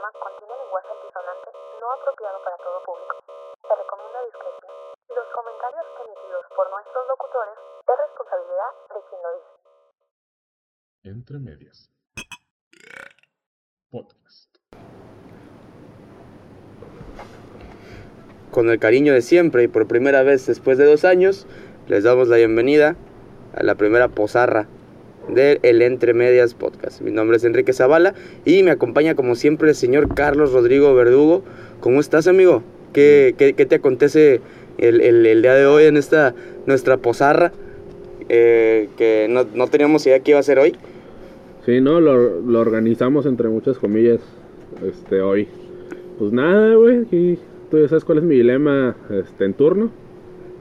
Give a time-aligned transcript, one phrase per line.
[0.00, 3.14] programa contiene lenguaje antisonante no apropiado para todo público.
[3.60, 4.72] Se recomienda discreción.
[5.08, 9.52] Los comentarios emitidos por nuestros locutores es responsabilidad de quien lo dice.
[11.04, 11.90] Entre medias.
[13.90, 14.56] Podcast.
[18.50, 21.46] Con el cariño de siempre y por primera vez después de dos años,
[21.88, 22.96] les damos la bienvenida
[23.54, 24.66] a la primera pozarra
[25.28, 27.00] del El Entre Medias Podcast.
[27.00, 28.14] Mi nombre es Enrique Zavala
[28.44, 31.42] y me acompaña como siempre el señor Carlos Rodrigo Verdugo.
[31.80, 32.62] ¿Cómo estás, amigo?
[32.92, 34.40] ¿Qué, qué, qué te acontece
[34.78, 36.34] el, el, el, día de hoy en esta
[36.66, 37.52] nuestra pozarra?
[38.28, 40.76] Eh, que no, no, teníamos idea qué iba a ser hoy.
[41.66, 44.20] Sí, no, lo, lo organizamos entre muchas comillas
[44.86, 45.48] este, hoy.
[46.18, 47.04] Pues nada, güey,
[47.70, 49.90] tú ya sabes cuál es mi dilema este, en turno.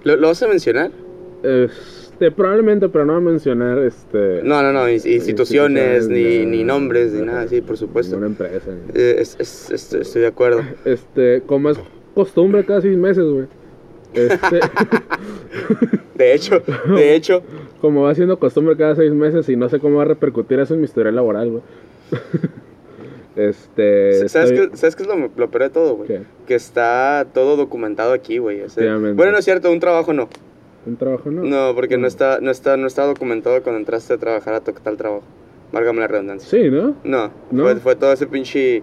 [0.03, 0.91] ¿Lo, ¿Lo vas a mencionar?
[2.19, 4.41] Este, probablemente, pero no a mencionar este.
[4.43, 8.17] No, no, no, instituciones, ni, ni, nombres, ni nada, sí, por supuesto.
[8.17, 8.71] Una empresa.
[8.93, 10.61] Eh, es, es, es, estoy de acuerdo.
[10.83, 11.79] Este, como es
[12.13, 13.47] costumbre cada seis meses, güey.
[14.13, 14.59] Este...
[16.15, 16.61] de hecho,
[16.93, 17.41] de hecho.
[17.79, 20.73] Como va siendo costumbre cada seis meses y no sé cómo va a repercutir eso
[20.73, 21.63] en mi historia laboral, güey.
[23.37, 24.27] Este.
[24.27, 24.69] ¿Sabes, estoy...
[24.71, 26.09] qué, ¿Sabes qué es lo, lo peor de todo, güey?
[26.45, 28.59] Que está todo documentado aquí, güey.
[28.63, 30.27] O sea, bueno, no es cierto, un trabajo no.
[30.85, 31.43] ¿Un trabajo no?
[31.43, 34.97] No, porque no, está, no, está, no está documentado cuando entraste a trabajar a tal
[34.97, 35.23] trabajo.
[35.71, 36.49] Válgame la redundancia.
[36.49, 36.95] Sí, ¿no?
[37.03, 37.63] No, ¿No?
[37.63, 38.81] Fue, fue, todo ese pinche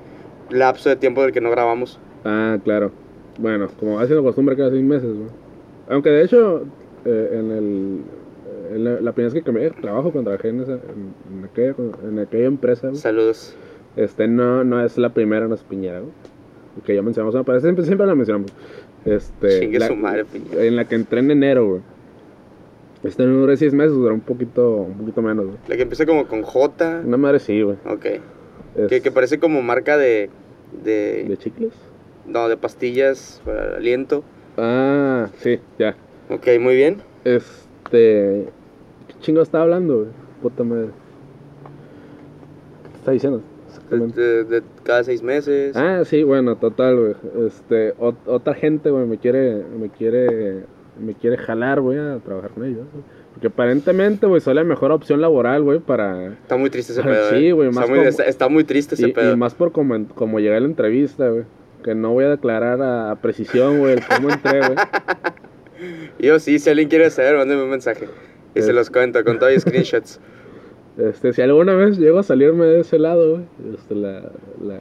[0.50, 1.98] lapso de tiempo del que no grabamos.
[2.24, 2.92] Ah, claro.
[3.38, 5.28] Bueno, como ha sido costumbre cada seis meses, güey.
[5.88, 6.64] Aunque de hecho,
[7.04, 8.00] eh, en el.
[8.72, 11.74] En la, la, primera vez que cambié trabajo cuando trabajé en, esa, en, en, aquella,
[12.02, 12.88] en aquella empresa.
[12.88, 13.56] Güey, Saludos.
[13.96, 16.12] Este no, no es la primera, no es Piñera, güey.
[16.84, 18.52] Que ya mencionamos, no, siempre la mencionamos.
[19.06, 20.24] Este, Chingue la, su madre.
[20.58, 21.82] En la que entré en enero, güey.
[23.04, 25.58] Este no duró seis meses, duró un poquito, un poquito menos, güey.
[25.68, 27.02] La que empieza como con J.
[27.04, 27.76] Una madre sí, güey.
[27.86, 28.06] Ok.
[28.76, 28.88] Es...
[28.88, 30.28] Que, que, parece como marca de,
[30.84, 31.24] de...
[31.24, 31.72] ¿De chicles?
[32.26, 34.24] No, de pastillas para el aliento.
[34.56, 35.96] Ah, sí, ya.
[36.28, 36.98] Ok, muy bien.
[37.24, 38.48] Este...
[39.06, 40.08] ¿Qué chingo estaba hablando, güey?
[40.42, 40.88] Puta madre.
[42.90, 43.42] ¿Qué está diciendo?
[43.90, 45.76] De, cada seis meses.
[45.76, 47.46] Ah, sí, bueno, total, güey.
[47.46, 50.64] Este, otra gente, güey, me quiere, me quiere,
[51.00, 52.86] me quiere jalar, güey, a trabajar con ellos.
[53.32, 56.28] Porque aparentemente, güey, soy la mejor opción laboral, güey, para...
[56.32, 57.96] Está muy triste ese pedo, Sí, güey, está, como...
[57.96, 59.32] está, está, muy triste ese y, pedo.
[59.32, 61.44] Y más por como, como llegué a la entrevista, güey.
[61.84, 64.74] Que no voy a declarar a, a precisión, güey, cómo entré, güey.
[66.18, 68.08] Yo sí, si alguien quiere saber, mándeme un mensaje.
[68.54, 70.20] Y Es- se los cuento con todo y screenshots.
[70.98, 74.32] Este, si alguna vez llego a salirme de ese lado, güey, este, la,
[74.64, 74.80] la,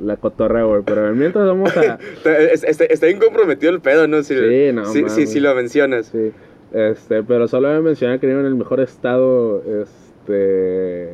[0.00, 0.82] la cotorreo, güey.
[0.84, 1.98] Pero mientras vamos a...
[2.64, 4.22] está, está, bien comprometido el pedo, ¿no?
[4.24, 5.12] Si, Sí, no, mames.
[5.30, 6.06] sí lo mencionas.
[6.06, 6.32] Sí,
[6.72, 11.08] este, pero solo voy a mencionar que vivo en el mejor estado, este,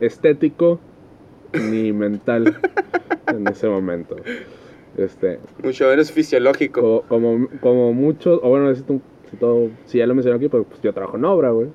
[0.00, 0.78] estético
[1.70, 2.54] ni mental
[3.28, 4.16] en ese momento.
[4.98, 6.80] Este, Mucho menos fisiológico.
[6.82, 10.48] co- como, como muchos, o bueno, si, tú- si todo, si ya lo mencioné aquí,
[10.50, 11.68] pues, pues yo trabajo en obra, güey.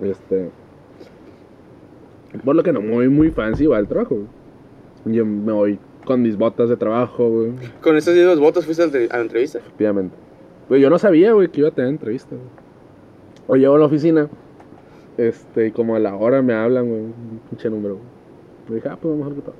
[0.00, 0.48] Este,
[2.38, 5.16] por lo que no me voy muy fancy va al trabajo, güey.
[5.16, 7.52] Yo me voy con mis botas de trabajo, güey.
[7.82, 9.58] Con esos dos votos fuiste a la entrevista.
[9.58, 10.16] Efectivamente.
[10.68, 12.48] Güey, yo no sabía, güey, que iba a tener entrevista, güey.
[13.48, 14.28] O llego a la oficina,
[15.18, 18.06] este, y como a la hora me hablan, güey, un pinche número, güey.
[18.68, 19.54] Y dije, ah, pues vamos a ver qué tal.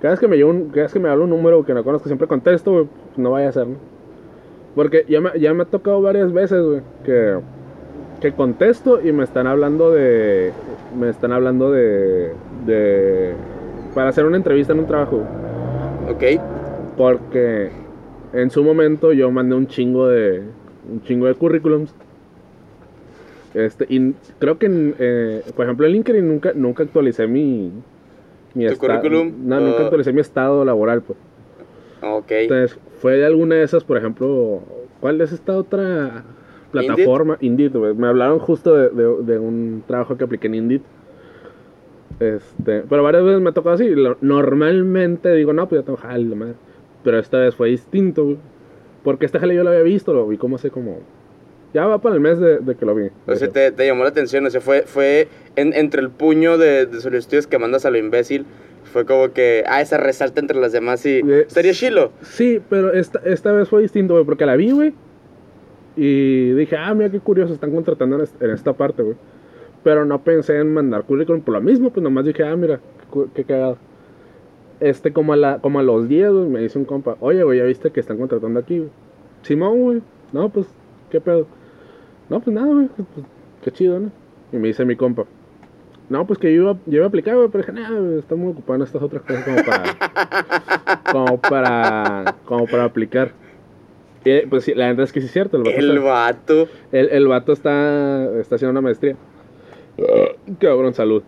[0.00, 1.84] Cada vez que me llega un, cada vez que me habla un número que no
[1.84, 3.76] conozco, siempre contesto, güey, pues no vaya a ser, ¿no?
[4.74, 7.38] Porque ya me, ya me ha tocado varias veces, güey, que,
[8.22, 10.52] que contesto y me están hablando de,
[10.98, 12.32] me están hablando de,
[12.64, 13.34] de,
[13.94, 15.24] para hacer una entrevista en un trabajo.
[16.08, 16.40] Ok.
[16.96, 17.70] Porque
[18.32, 20.42] en su momento yo mandé un chingo de
[20.90, 21.94] un chingo de currículums.
[23.54, 27.70] Este, y creo que, eh, por ejemplo, en LinkedIn nunca, nunca actualicé mi,
[28.54, 29.32] mi ¿Tu currículum?
[29.44, 29.84] No, nunca Uh.
[29.84, 31.18] actualicé mi estado laboral, pues.
[32.02, 32.30] Ok.
[32.30, 34.62] Entonces, fue de alguna de esas, por ejemplo,
[35.00, 36.24] ¿cuál es esta otra
[36.72, 37.36] plataforma?
[37.40, 37.94] Indeed, güey.
[37.94, 40.80] Me hablaron justo de, de- de un trabajo que apliqué en Indeed.
[42.20, 43.92] Este, pero varias veces me ha tocado así.
[44.20, 46.54] Normalmente digo, no, pues ya tengo jale, la madre.
[47.02, 48.36] Pero esta vez fue distinto, güey.
[49.02, 51.00] Porque este jale yo lo había visto, lo vi como hace como...
[51.74, 53.08] Ya va para el mes de, de que lo vi.
[53.26, 55.26] O sea, te, te llamó la atención, o sea, fue, fue
[55.56, 58.44] en- entre el puño de, de solicitudes que mandas a lo imbécil,
[58.84, 62.12] fue como que, ah, esa resalta entre las demás y De- estaría chilo.
[62.20, 64.92] Sí, pero esta, esta vez fue distinto, güey, porque la vi, güey.
[65.96, 69.16] Y dije, ah, mira qué curioso, están contratando en, est- en esta parte, güey.
[69.84, 72.80] Pero no pensé en mandar currículum por lo mismo, pues nomás dije, ah, mira,
[73.34, 73.76] qué, cagado.
[74.80, 77.58] Este, como a, la, como a los 10, güey, me dice un compa, oye, güey,
[77.58, 78.90] ya viste que están contratando aquí, güey.
[79.42, 80.02] Simón, güey,
[80.32, 80.66] no, pues,
[81.10, 81.46] qué pedo.
[82.30, 83.26] No, pues nada, güey, pues,
[83.62, 84.10] qué chido, ¿no?
[84.52, 85.24] Y me dice mi compa,
[86.08, 88.52] no, pues que yo iba, yo iba a aplicar, güey, pero dije, güey, está muy
[88.52, 93.32] ocupado en estas otras cosas como para, como para, como para aplicar.
[94.24, 95.56] Y, pues sí, la verdad es que sí es cierto.
[95.56, 96.68] El vato, El está, vato.
[96.92, 99.16] el, el vato está, está haciendo una maestría.
[100.58, 101.22] Cabrón, salud.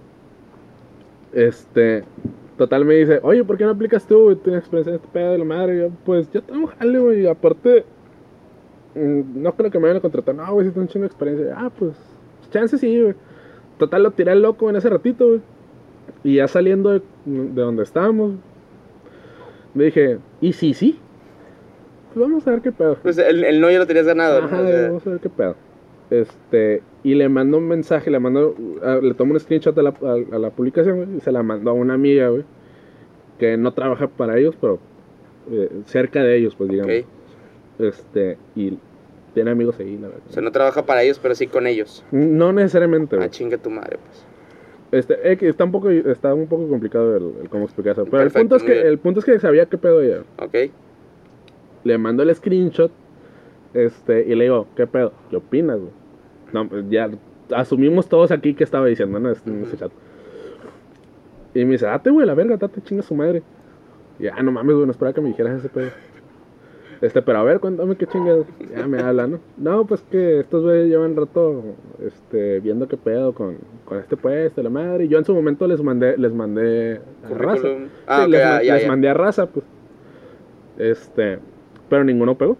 [1.32, 2.04] Este,
[2.56, 4.36] total me dice, oye, ¿por qué no aplicas tú?
[4.36, 5.76] Tienes experiencia en este pedo de la madre.
[5.76, 7.22] Y yo, pues ya tengo jale, güey.
[7.22, 7.84] Y aparte,
[8.94, 10.34] mm, no creo que me vayan a contratar.
[10.34, 11.54] No, güey, si tengo un chingo de experiencia.
[11.56, 11.92] Ah, pues,
[12.50, 13.14] chance sí, güey.
[13.78, 15.40] Total, lo tiré al loco en ese ratito, güey.
[16.22, 18.34] Y ya saliendo de, de donde estábamos,
[19.74, 20.98] me dije, ¿y sí, sí?
[22.14, 22.96] Pues vamos a ver qué pedo.
[23.02, 24.40] Pues el, el no ya lo tenías ganado.
[24.40, 24.46] ¿no?
[24.46, 25.56] Ajá, O sea, vamos a ver qué pedo.
[26.10, 29.90] Este, y le mando un mensaje, le mando, a- le tomo un screenshot a la,
[29.90, 32.44] a, a la publicación, güey, y se la mando a una amiga, güey,
[33.38, 34.78] que no trabaja para ellos, pero
[35.50, 36.92] eh, cerca de ellos, pues digamos.
[37.00, 37.06] ok.
[37.80, 38.78] Este, y
[39.32, 40.22] tiene amigos ahí, la verdad.
[40.28, 42.04] O sea, no trabaja para ellos, pero sí con ellos.
[42.12, 43.26] No necesariamente, güey.
[43.26, 44.24] Ah, chinga tu madre, pues.
[44.92, 48.04] Este, eh, que está un poco, está un poco complicado el, el cómo explicar eso.
[48.04, 50.22] Pero el punto es que, el punto es que sabía qué pedo ella.
[50.38, 50.54] Ok.
[51.84, 52.90] Le mando el screenshot,
[53.74, 55.12] este, y le digo, ¿qué pedo?
[55.30, 55.92] ¿Qué opinas, güey?
[56.52, 57.10] No, ya
[57.54, 59.30] asumimos todos aquí que estaba diciendo, ¿no?
[59.30, 59.92] Este, en ese chat.
[61.54, 63.42] Y me dice, date, güey, la verga, date, chinga su madre.
[64.18, 65.90] Y ya, no mames, güey, no esperaba que me dijeras ese pedo.
[67.00, 68.46] Este, pero a ver, cuéntame qué chingas.
[68.74, 69.40] Ya me habla, ¿no?
[69.58, 71.62] No, pues que estos güeyes llevan rato,
[72.00, 75.04] este, viendo qué pedo con, con este puesto, la madre.
[75.04, 77.68] Y yo en su momento les mandé, les mandé a raza.
[78.06, 78.88] Ah, Sí, ok, les, ya, les ya.
[78.88, 79.66] mandé a raza, pues.
[80.78, 81.38] Este,
[81.94, 82.56] pero ninguno pegó.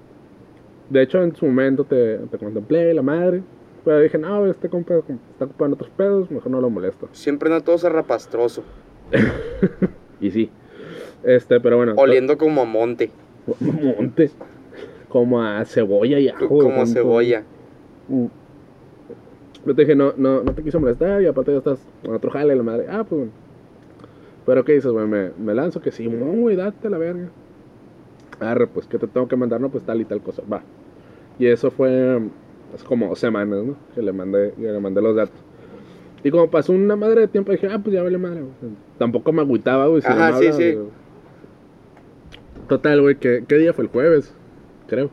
[0.91, 3.43] De hecho, en su momento te, te contemplé, la madre.
[3.85, 7.09] Pero dije, no, este compa está ocupando otros pedos, mejor no lo molesto.
[7.11, 8.63] Siempre no todo zarrapastroso.
[10.21, 10.51] Y sí.
[11.25, 11.95] Este, pero bueno.
[11.97, 13.11] Oliendo como a monte.
[13.61, 14.31] Monte.
[15.09, 16.47] Como a cebolla y ajo.
[16.47, 16.87] Como junto.
[16.87, 17.43] cebolla.
[18.09, 18.27] Mm.
[19.67, 22.31] Yo te dije, no, no, no te quiso molestar y aparte ya estás con otro
[22.31, 22.87] jale, la madre.
[22.89, 23.33] Ah, pues bueno.
[24.47, 25.09] Pero ¿qué dices, güey?
[25.09, 27.29] Me, me lanzo que sí, güey, date la verga.
[28.41, 30.43] Arre, pues que te tengo que mandar, no, pues tal y tal cosa.
[30.51, 30.63] Va.
[31.39, 32.21] Y eso fue
[32.75, 33.77] hace como dos semanas, ¿no?
[33.95, 35.37] Que le mandé, que le mandé los datos.
[36.23, 38.73] Y como pasó una madre de tiempo, dije, ah, pues ya vale madre, güey.
[38.99, 40.01] Tampoco me agüitaba, güey.
[40.03, 40.73] si Ajá, sí, sí.
[40.73, 40.89] güey.
[42.69, 44.33] Total, güey, ¿qué, ¿qué día fue el jueves?
[44.89, 45.11] Creo.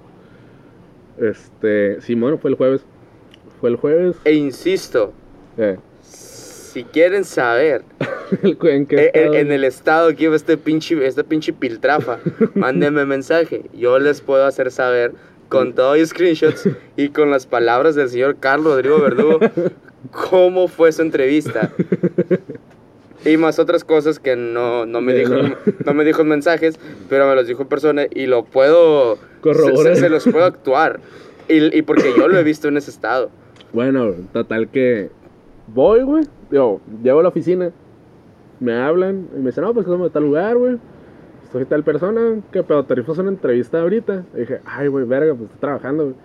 [1.17, 2.85] Este, Simón, fue el jueves.
[3.59, 4.15] Fue el jueves.
[4.23, 5.11] E insisto,
[5.57, 7.83] Eh, si quieren saber
[8.41, 12.19] ¿En qué eh, en, el estado que iba este pinche, este pinche piltrafa,
[12.55, 13.63] mándenme mensaje.
[13.73, 15.13] Yo les puedo hacer saber
[15.49, 19.39] con todos los screenshots y con las palabras del señor Carlos Rodrigo Verdugo
[20.11, 21.71] cómo fue su entrevista.
[23.23, 25.35] Y más otras cosas que no, no, me Eh, dijo,
[25.85, 29.19] no me dijo en mensajes, pero me los dijo en persona y lo puedo...
[29.41, 29.95] Corroborar.
[29.95, 30.99] Se, se los puedo actuar.
[31.47, 33.29] Y, y porque yo lo he visto en ese estado.
[33.73, 35.09] Bueno, total que
[35.67, 36.23] voy, güey.
[36.51, 37.71] Yo, llego a la oficina,
[38.61, 40.77] me hablan y me dicen, no, pues somos de tal lugar, güey.
[41.51, 44.23] Soy tal persona, que pedo, te rifas una entrevista ahorita.
[44.35, 46.15] Y dije, ay, güey, verga, pues estoy trabajando, güey.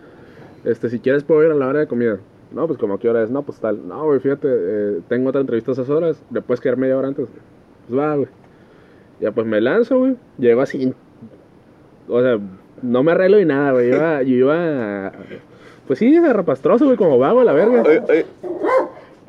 [0.65, 2.19] Este, si quieres puedo ir a la hora de comida.
[2.53, 3.89] No, pues como qué hora es, no, pues tal.
[3.89, 7.09] No, güey, fíjate, eh, tengo otra entrevista a esas horas, le puedes quedar media hora
[7.09, 7.29] antes.
[7.89, 8.29] Pues va, güey.
[9.21, 10.17] Ya pues me lanzo, güey.
[10.39, 10.95] Llego así.
[12.09, 12.39] O sea,
[12.83, 13.89] no me arreglo ni nada, güey.
[13.89, 15.13] Iba, yo iba.
[15.87, 17.83] Pues sí, rapastroso, güey, como vago a la verga.
[17.83, 18.27] Oye, oye,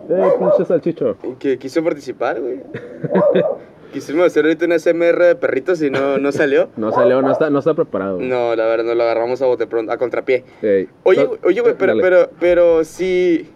[0.10, 1.18] Eh, pinche salchicho.
[1.40, 2.62] que quiso participar, güey.
[3.94, 6.70] Quisimos hacer ahorita una SMR de perritos y no, no salió.
[6.76, 8.18] No salió, no está, no está preparado.
[8.18, 8.28] güey.
[8.28, 10.44] No, la verdad, no lo agarramos a bote pronto, a contrapié.
[10.62, 13.50] Ey, Oye, no- güey, oye, güey, pero, pero, pero sí.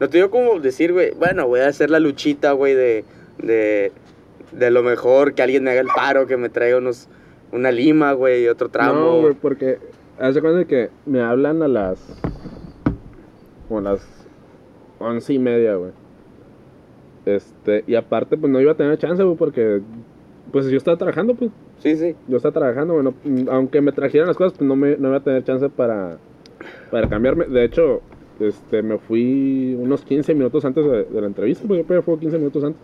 [0.00, 3.04] No te digo como decir, güey, bueno, voy a hacer la luchita, güey, de,
[3.38, 3.92] de,
[4.52, 7.08] de lo mejor, que alguien me haga el paro, que me traiga unos,
[7.52, 8.94] una lima, güey, otro tramo.
[8.98, 9.78] No, güey, porque
[10.18, 12.00] hace cuenta de que me hablan a las.
[13.68, 14.23] Como a las
[15.04, 15.92] once y media, güey.
[17.26, 19.80] Este, y aparte, pues no iba a tener chance, güey, porque.
[20.52, 21.50] Pues yo estaba trabajando, pues.
[21.78, 22.14] Sí, sí.
[22.28, 23.14] Yo estaba trabajando, bueno,
[23.50, 26.18] aunque me trajeran las cosas, pues no me no iba a tener chance para,
[26.90, 27.46] para cambiarme.
[27.46, 28.02] De hecho,
[28.40, 32.38] este, me fui unos 15 minutos antes de, de la entrevista, porque yo fue 15
[32.38, 32.80] minutos antes.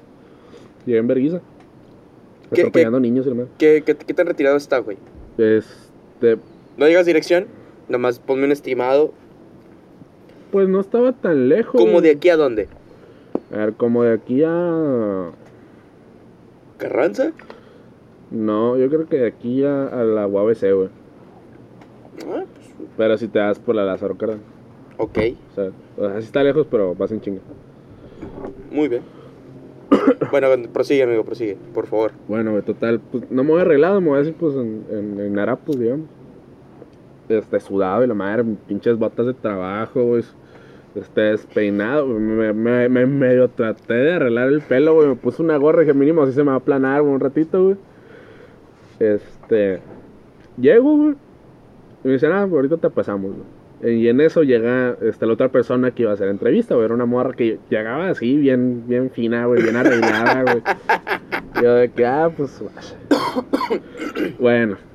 [0.87, 1.41] Llegué en Berguisa.
[2.53, 3.47] ¿Qué- Atropellando niños y demás.
[3.59, 4.97] ¿Qué, qué, qué tan retirado está, güey?
[5.39, 6.39] Este,
[6.79, 7.47] No digas dirección,
[7.89, 9.13] nomás ponme un estimado.
[10.51, 11.81] Pues no estaba tan lejos.
[11.81, 12.69] ¿Cómo de aquí a dónde?
[13.53, 15.31] A ver, como de aquí a...
[16.79, 17.33] ¿Carranza?
[18.31, 20.89] No, yo creo que de aquí a, a la UABC, güey.
[22.29, 22.45] Ah,
[22.97, 24.45] Pero si te das por la Lázaro Cárdenas.
[24.99, 25.19] ok,
[25.51, 27.41] O sea, o sea, sí está lejos, pero vas en chinga.
[28.71, 29.03] muy bien.
[30.31, 32.13] bueno, prosigue, amigo, prosigue, por favor.
[32.29, 35.35] Bueno, total, pues no me voy arreglado, me voy a decir, pues en, en, en
[35.79, 36.07] digamos.
[37.31, 40.25] Este, sudado y la madre, pinches botas de trabajo, güey.
[40.97, 45.57] Este, despeinado, me, me, me medio traté de arreglar el pelo, güey, me puse una
[45.57, 47.77] gorra y dije, mínimo así se me va a aplanar, un ratito, güey.
[48.99, 49.81] Este,
[50.59, 51.15] llego, güey,
[52.03, 53.61] y me dicen, ah, ahorita te pasamos, güey.
[53.83, 56.87] Y en eso llega este, la otra persona que iba a hacer entrevista, güey.
[56.87, 60.63] Era una morra que llegaba así, bien, bien fina, güey, bien arreglada, güey.
[61.63, 62.63] Yo de que, ah, pues,
[64.41, 64.90] bueno.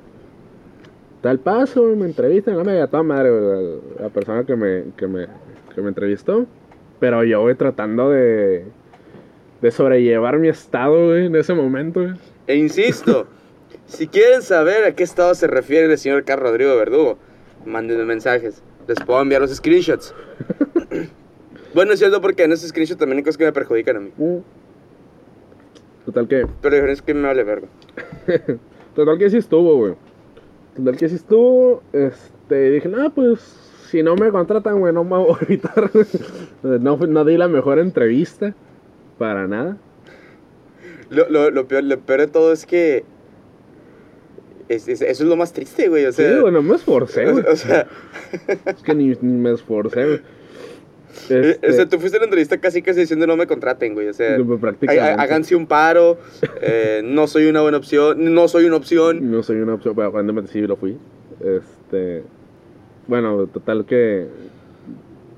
[1.26, 4.84] Tal paso, güey, me entrevistan, no me veía toda madre, la, la persona que me,
[4.96, 5.26] que, me,
[5.74, 6.46] que me entrevistó.
[7.00, 8.64] Pero yo, güey, tratando de,
[9.60, 12.14] de sobrellevar mi estado, güey, en ese momento, güey.
[12.46, 13.26] E insisto,
[13.86, 17.18] si quieren saber a qué estado se refiere el señor Carlos Rodrigo Verdugo,
[17.64, 18.62] mándenme mensajes.
[18.86, 20.14] Les puedo enviar los screenshots.
[21.74, 24.12] bueno, es cierto porque en esos screenshots también hay cosas que me perjudican a mí.
[26.04, 27.66] Total que, Pero la diferencia es que me vale verga.
[28.94, 30.05] total que sí estuvo, güey.
[30.76, 33.40] Total que sí estuvo, este, dije, no, pues,
[33.90, 35.90] si no me contratan, güey, no me voy a evitar.
[36.62, 38.54] no, fue- no di la mejor entrevista,
[39.18, 39.76] para nada.
[41.08, 43.04] Lo, lo, lo, peor, lo peor de todo es que.
[44.68, 46.04] es- es- eso es lo más triste, güey.
[46.06, 47.44] O sea, sí, güey, no me esforcé, güey.
[47.46, 47.86] o sea,
[48.66, 50.20] Es que ni, ni me esforcé, güey.
[51.30, 53.94] Eh, Este, o sea, tú fuiste a la entrevista casi casi diciendo no me contraten,
[53.94, 54.08] güey.
[54.08, 54.36] O sea,
[55.18, 56.18] háganse un paro.
[56.60, 58.34] eh, no soy una buena opción.
[58.34, 59.30] No soy una opción.
[59.30, 60.96] No soy una opción, bueno, cuando sí lo fui.
[61.40, 62.22] Este,
[63.06, 64.26] bueno, total que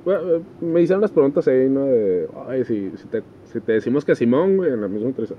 [0.08, 1.84] bueno, me hicieron las preguntas ahí, ¿no?
[1.84, 5.36] De, ay, si, si, te, si te decimos que Simón, güey, en la misma entrevista.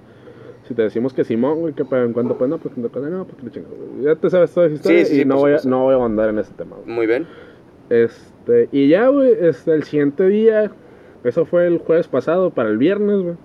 [0.67, 2.03] Si te decimos que Simón, güey, ¿qué pedo?
[2.03, 2.38] ¿En cuánto?
[2.38, 3.75] Pues no, pues no, no, pues que le chingado.
[4.03, 6.00] Ya te sabes toda esa historia Sí, sí, y no por voy, a, no voy
[6.00, 6.96] a andar en ese tema, güey.
[6.96, 7.25] Muy bien.
[7.89, 8.29] Este,
[8.72, 10.72] y ya, güey, este, el siguiente día,
[11.24, 13.36] eso fue el jueves pasado, para el viernes, güey.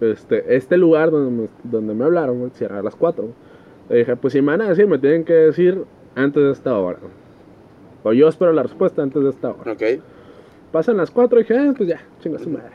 [0.00, 3.22] Este, este lugar donde me, donde me hablaron, güey, cierra a las 4.
[3.22, 3.34] güey.
[3.88, 5.84] Le dije, pues si me van a decir, me tienen que decir
[6.14, 6.98] antes de esta hora.
[8.02, 9.72] O yo espero la respuesta antes de esta hora.
[9.72, 9.82] Ok.
[10.72, 12.70] Pasan las 4 y dije, ah, pues ya, chinga su madre.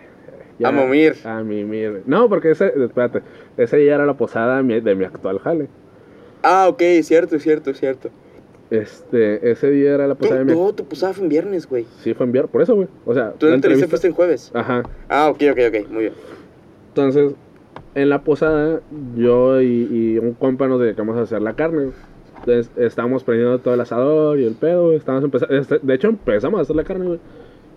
[0.59, 1.15] Ya, A mimir.
[1.25, 2.03] A mimir.
[2.05, 3.21] No, porque ese, espérate,
[3.57, 5.67] ese día era la posada de mi, de mi actual jale.
[6.43, 8.09] Ah, ok, cierto, cierto, cierto.
[8.71, 10.53] Este, ese día era la posada de mi...
[10.53, 11.85] no, tu posada fue en viernes, güey.
[11.99, 12.87] Sí, fue en viernes, por eso, güey.
[13.05, 14.49] O sea, Tú la entrevista fuiste en jueves.
[14.53, 14.83] Ajá.
[15.09, 15.89] Ah, ok, ok, ok.
[15.89, 16.13] Muy bien.
[16.87, 17.33] Entonces,
[17.95, 18.79] en la posada,
[19.17, 21.91] yo y, y un compa nos dedicamos a hacer la carne.
[22.39, 24.85] Entonces, estábamos prendiendo todo el asador y el pedo.
[24.85, 24.95] güey.
[24.95, 27.19] Estábamos empezando, este, de hecho, empezamos a hacer la carne, güey.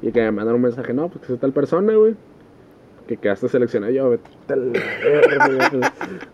[0.00, 2.14] Y que me mandaron un mensaje, no, pues que es tal persona, güey.
[3.06, 3.92] Que quedaste seleccionado.
[3.92, 4.30] Yo, vete.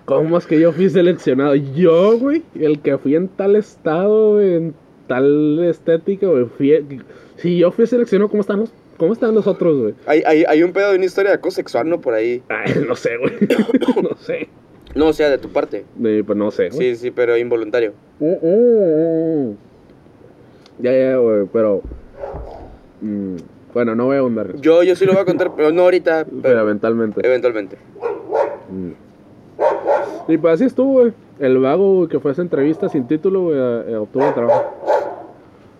[0.04, 1.54] ¿Cómo es que yo fui seleccionado?
[1.56, 4.74] Yo, güey, el que fui en tal estado, güey, en
[5.08, 6.44] tal estética, güey.
[6.44, 7.02] Fui,
[7.36, 9.94] si yo fui seleccionado, ¿cómo están los, cómo están los otros, güey?
[10.06, 12.00] Hay, hay, hay un pedo de una historia de acoso sexual, ¿no?
[12.00, 12.42] Por ahí.
[12.48, 13.32] Ay, no sé, güey.
[14.02, 14.48] no sé.
[14.94, 15.84] No, o sea, de tu parte.
[16.00, 16.94] Pues no sé, güey.
[16.94, 17.94] Sí, sí, pero involuntario.
[18.20, 19.56] Mm, mm, mm.
[20.78, 21.82] Ya, ya, güey, pero.
[23.00, 23.36] mm,
[23.72, 24.56] bueno, no voy a abundar.
[24.56, 27.26] Yo, yo sí lo voy a contar, pero no ahorita, Pero pero eventualmente.
[27.26, 27.76] eventualmente.
[28.70, 28.92] Mm.
[30.32, 31.12] Y pues así estuvo, güey.
[31.38, 34.74] El vago güey, que fue a esa entrevista sin título, güey, eh, obtuvo el trabajo.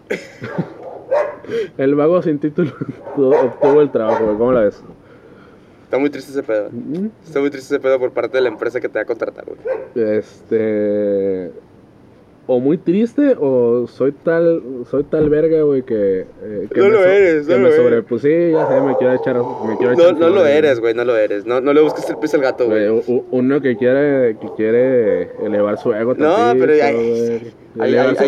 [1.79, 2.73] el vago sin título
[3.11, 4.37] obtuvo obtuvo el trabajo, güey.
[4.39, 4.83] ¿Cómo la ves?
[5.85, 6.69] Está muy triste ese pedo.
[6.71, 7.09] Mm.
[7.25, 9.45] Está muy triste ese pedo por parte de la empresa que te va a contratar,
[9.45, 9.59] güey.
[10.19, 11.51] Este.
[12.53, 16.91] O muy triste, o soy tal, soy tal verga, güey, que, eh, que No me
[16.91, 17.81] lo eres, que no me lo eres.
[17.81, 21.05] sobrepuse, ya sé, me quiero echar, me quiero No, echar no lo eres, güey, no
[21.05, 21.47] lo eres.
[21.47, 22.89] No, no le busques el piso al gato, Güey,
[23.31, 27.53] uno que quiere, que quiere elevar su ego No, tantito, pero hay-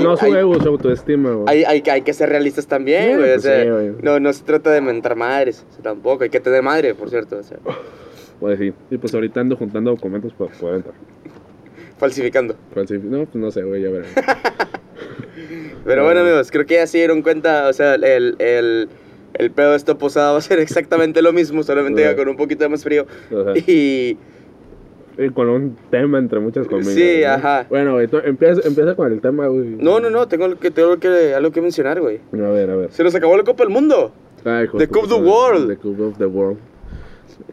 [0.04, 1.44] no su ego, su autoestima, güey.
[1.48, 3.30] Hay, hay, hay que ser realistas también, Sí, güey.
[3.30, 3.92] o pues sea, sí, güey.
[4.02, 6.22] no, no se trata de mentar madres, o sea, tampoco.
[6.22, 7.38] Hay que tener madre, por cierto.
[7.38, 7.58] O sea,
[8.38, 10.94] Pues sí, y pues ahorita ando juntando documentos para poder entrar.
[12.02, 12.56] Falsificando.
[12.74, 14.06] Falsifi- No, pues no sé, güey, ya veré.
[15.84, 18.88] Pero bueno, amigos, creo que ya se dieron cuenta, o sea, el, el,
[19.34, 22.16] el pedo de esta posada va a ser exactamente lo mismo, solamente Ajá.
[22.16, 23.06] con un poquito más frío.
[23.66, 24.16] Y
[25.18, 26.94] y con un tema entre muchas comillas.
[26.94, 27.28] Sí, ¿no?
[27.32, 27.66] ajá.
[27.68, 29.68] Bueno, güey, empieza, empieza con el tema, güey.
[29.78, 32.18] no, no, no, tengo, que, tengo que, algo que mencionar, güey.
[32.32, 32.92] A ver, a ver.
[32.92, 34.10] Se nos acabó la Copa del Mundo.
[34.44, 35.14] Ay, The Cup of the.
[35.16, 35.68] World.
[35.68, 36.58] The Cup of the World.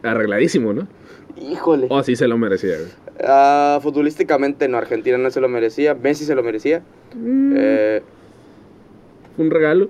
[0.02, 0.88] Arregladísimo, ¿no?
[1.36, 1.86] Híjole.
[1.90, 2.88] Oh, sí se lo merecía, güey.
[3.22, 6.82] Ah, futbolísticamente no, Argentina no se lo merecía, Messi se lo merecía.
[7.14, 8.02] Mm, Eh,
[9.38, 9.88] un regalo.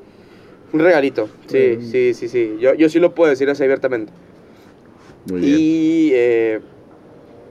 [0.73, 1.83] un regalito, sí, Mm.
[1.83, 2.57] sí, sí, sí.
[2.61, 4.13] Yo, yo sí lo puedo decir así abiertamente.
[5.31, 5.57] Muy bien.
[5.59, 6.61] Y eh,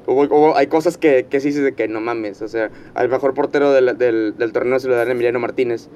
[0.07, 2.41] hubo- hubo- hay cosas que, que sí dices de que no mames.
[2.41, 5.89] O sea, al mejor portero del, del, del torneo se lo dan Emiliano Martínez,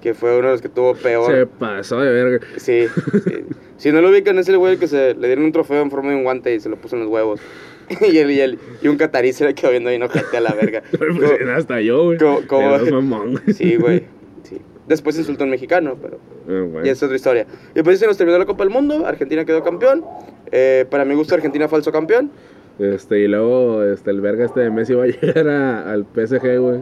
[0.00, 1.48] que fue uno de los que tuvo Se peor.
[1.58, 2.46] pasó de verga.
[2.56, 2.86] Sí,
[3.24, 3.44] sí.
[3.78, 6.10] Si no lo ubican, es el güey que se le dieron un trofeo en forma
[6.10, 7.40] de un guante y se lo puso en los huevos.
[8.82, 10.82] y, un catarí se le quedó viendo ahí enojete a la verga.
[10.98, 11.10] Pues,
[11.56, 12.18] hasta yo, güey.
[12.18, 13.38] como- como-.
[13.54, 14.04] Sí, güey.
[14.42, 14.60] Sí.
[14.86, 16.18] Después insultó a un mexicano, pero
[16.48, 16.86] Ah, bueno.
[16.86, 17.46] y es otra historia.
[17.74, 20.04] Y pues se nos terminó la Copa del Mundo, Argentina quedó campeón.
[20.50, 22.30] Eh, para mi gusto, Argentina falso campeón.
[22.78, 26.58] Este, y luego, este, el verga este de Messi va a llegar a- al PSG,
[26.58, 26.80] güey.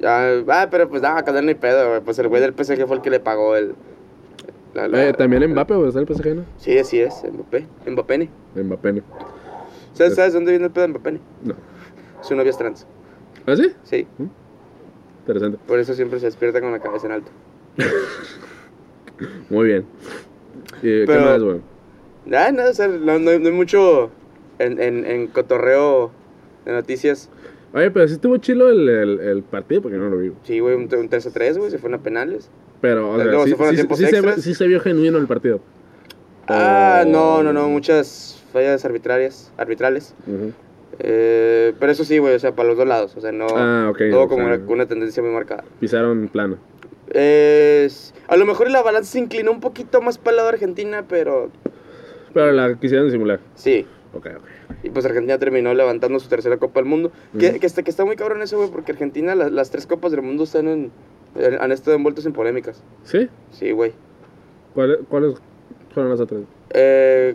[0.00, 2.00] Ya, ah, pero pues nada, cadena ni pedo, güey.
[2.02, 3.74] Pues el güey del PSG fue el que le pagó el.
[4.74, 6.44] la- la- Eh, también Mbappé, güey, está el PSG, ¿no?
[6.58, 7.66] Sí, así es, Mbappé.
[7.90, 8.28] Mbappé.
[8.54, 9.02] Mbappé, ¿no?
[9.98, 11.20] ¿Sabes, ¿Sabes dónde viene el pedo de Mbappé?
[11.44, 11.54] No.
[12.22, 12.86] Su novia es trans.
[13.46, 13.72] ¿Ah, sí?
[13.84, 14.06] Sí,
[15.20, 15.58] Interesante.
[15.66, 17.30] por eso siempre se despierta con la cabeza en alto.
[19.50, 19.84] Muy bien.
[20.82, 21.60] ¿Y qué más, güey?
[22.26, 24.10] Nada, o sea, no, no hay, no hay mucho
[24.58, 26.10] en, en, en cotorreo
[26.64, 27.30] de noticias.
[27.72, 30.32] Oye, pero sí estuvo chilo el, el, el partido, porque no lo vi.
[30.42, 32.50] Sí, güey, un, un 3 a 3, güey, se fueron a penales.
[32.80, 34.42] Pero, o sea, Luego sí, se fueron sí- tiempos sí se, extras.
[34.42, 35.60] sí se vio genuino el partido.
[36.46, 37.08] Ah, Oh.
[37.10, 40.14] no, no, no, muchas fallas arbitrarias, arbitrales.
[41.00, 43.16] Eh, pero eso sí, güey, o sea, para los dos lados.
[43.16, 43.46] O sea, no.
[43.56, 45.64] Ah, Todo como sea- una, tendencia muy marcada.
[45.80, 46.56] Pisaron plano.
[47.10, 50.54] Es- a lo mejor la balanza se inclinó un poquito más para el lado de
[50.54, 51.50] Argentina, pero
[52.34, 53.40] Pero la quisieron simular.
[53.54, 53.86] sí.
[54.14, 54.44] Ok, ok.
[54.84, 57.12] Y pues Argentina terminó levantando su tercera Copa del Mundo.
[57.38, 60.12] que, que, está, que está muy cabrón eso, güey, porque Argentina, la- las tres Copas
[60.12, 60.90] del Mundo están en,
[61.36, 62.82] en- han estado envueltos en polémicas.
[63.04, 63.28] ¿Sí?
[63.50, 63.92] Sí, güey.
[64.74, 65.34] ¿Cuáles, ¿Cuáles
[65.92, 66.40] fueron las otras?
[66.70, 67.34] Eh,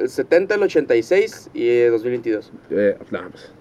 [0.00, 2.52] el 70, el 86 y el 2022.
[2.70, 3.52] Eh, no, pues,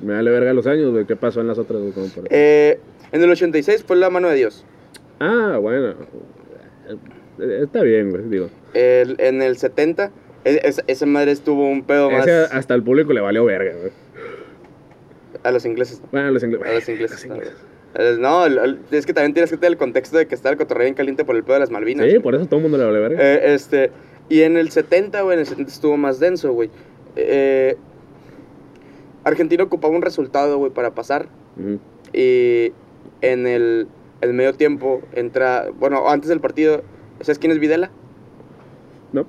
[0.00, 1.06] me vale verga los años, güey.
[1.06, 1.80] ¿Qué pasó en las otras?
[1.82, 1.92] güey?
[2.30, 2.78] Eh,
[3.12, 4.64] en el 86 fue la mano de Dios.
[5.20, 5.94] Ah, bueno.
[7.38, 8.48] Eh, Está bien, güey, digo.
[8.74, 10.10] El- en el 70,
[10.44, 13.72] e- esa, esa madre estuvo un pedo más Ese hasta el público le valió verga,
[13.78, 13.92] güey.
[15.42, 16.00] a los ingleses.
[16.12, 16.66] Bueno, los ingleses.
[16.66, 17.16] A los ingleses.
[17.16, 17.54] Los ingleses.
[17.98, 18.46] Eh, No,
[18.90, 21.24] es que también tienes que tener el contexto de que está el cotorreo bien caliente
[21.24, 22.10] por el pedo de las Malvinas.
[22.10, 23.18] Sí, por eso todo el mundo le vale verga.
[23.22, 23.90] Eh, este,
[24.28, 26.70] y en el 70, güey, en el 70 estuvo más denso, güey.
[27.16, 27.76] Eh,
[29.24, 31.28] Argentina ocupaba un resultado, güey, para pasar.
[32.12, 32.72] Y
[33.22, 33.88] en el,
[34.20, 36.82] el medio tiempo entra, bueno, antes del partido,
[37.20, 37.90] ¿sabes quién es Videla?
[39.12, 39.26] No.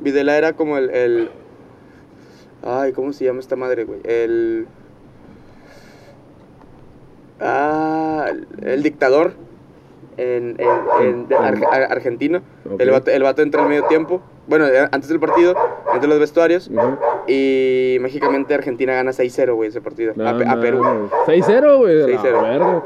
[0.00, 1.30] Videla era como el, el-
[2.62, 4.00] Ay, ¿cómo se llama esta madre, güey?
[4.04, 4.66] El...
[7.40, 9.34] Ah, el, el dictador
[10.18, 12.42] en, en- en- de Ar- Ar- argentino.
[12.70, 12.80] Ok.
[12.80, 14.20] El, vato, el vato entra al medio tiempo.
[14.46, 15.54] Bueno, eh, antes del partido,
[15.94, 16.68] entre los vestuarios.
[16.68, 16.96] Ujú.
[17.26, 20.12] Y mágicamente Argentina gana 6-0, güey, ese partido.
[20.16, 20.82] No, a, a Perú.
[20.82, 21.08] no.
[21.26, 21.96] 6-0, güey.
[22.16, 22.32] 6-0.
[22.42, 22.82] La verga.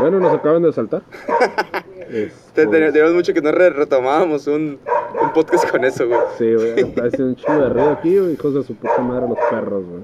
[0.00, 1.02] Bueno, nos acaban de saltar.
[2.12, 4.78] Es, Te- te- pues, Tenemos mucho que no re- retomábamos un,
[5.22, 6.20] un podcast con eso, güey.
[6.36, 6.80] Sí, güey.
[6.80, 8.32] Está haciendo un chingo de ruido aquí, güey.
[8.34, 10.02] Hijos de su puta madre, los perros, güey.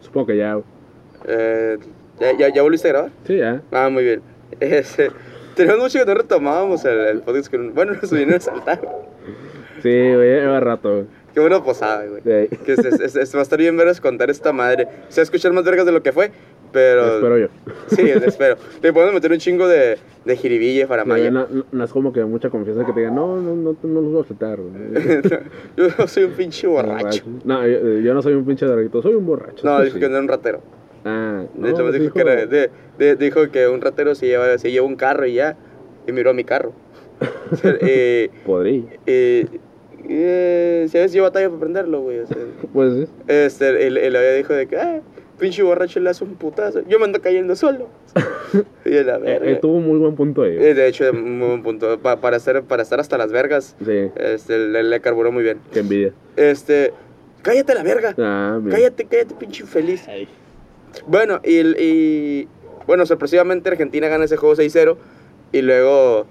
[0.00, 0.64] Supongo que ya, güey.
[1.28, 1.78] Eh,
[2.20, 3.10] ¿ya, ya, ya volviste a grabar?
[3.26, 3.62] Sí, ya.
[3.72, 4.22] Ah, muy bien.
[4.60, 5.10] Ese-
[5.54, 7.74] tenemos mucho que no retomábamos el, el podcast con...
[7.74, 8.80] Bueno, nos vinieron a saltar.
[9.82, 10.40] Sí, güey.
[10.40, 11.04] Lleva rato.
[11.34, 12.22] Qué buena posada, güey.
[12.22, 12.56] Sí.
[12.64, 14.86] Que es, es- va a estar bien veras contar esta madre.
[15.08, 16.30] Se va a escuchar más vergas de lo que fue,
[16.72, 17.16] pero...
[17.16, 17.48] Espero yo.
[17.88, 18.56] Sí, espero.
[18.82, 21.30] Le podemos meter un chingo de, de jiribilla faramaya.
[21.30, 24.00] no, no- no es como que mucha confianza que te digan, no, no, no, no
[24.00, 25.22] los voy a saltar, güey.
[25.98, 27.24] Yo soy un pinche borracho.
[27.44, 29.64] No, yo, yo no soy un pinche drogadicto, soy un borracho.
[29.66, 30.60] No, dijo que no era un ratero.
[31.08, 34.58] Ah, De hecho, no, dijo, que era- de- de- dijo que un ratero se lleva,
[34.58, 35.56] se lleva un carro y ya.
[36.06, 36.72] Y miró a mi carro.
[37.80, 38.82] eh, Podría.
[39.06, 39.46] eh,
[40.08, 42.18] eh, si a veces yo batalla para prenderlo, güey.
[42.20, 42.36] o sea,
[42.72, 43.06] Pues sí.
[43.28, 45.00] este, él, él había dijo de que, ah,
[45.38, 46.82] pinche borracho le hace un putazo.
[46.88, 47.88] Yo me ando cayendo solo.
[48.84, 49.50] y de la Eh, verga.
[49.50, 50.52] eh, tuvo un muy buen punto ahí.
[50.54, 50.74] Eh, güey.
[50.74, 51.98] de hecho, muy buen punto.
[52.00, 55.58] Pa- para, estar, para estar hasta las vergas, Sí, este, le, le carburó muy bien.
[55.72, 56.12] qué envidia.
[56.36, 56.92] Este,
[57.42, 58.14] cállate la verga.
[58.18, 58.60] Ah.
[58.70, 60.06] Cállate, cállate, pinche infeliz.
[61.06, 62.48] Bueno, y, y
[62.86, 64.96] bueno, sorpresivamente Argentina gana ese juego 6-0
[65.52, 66.26] y luego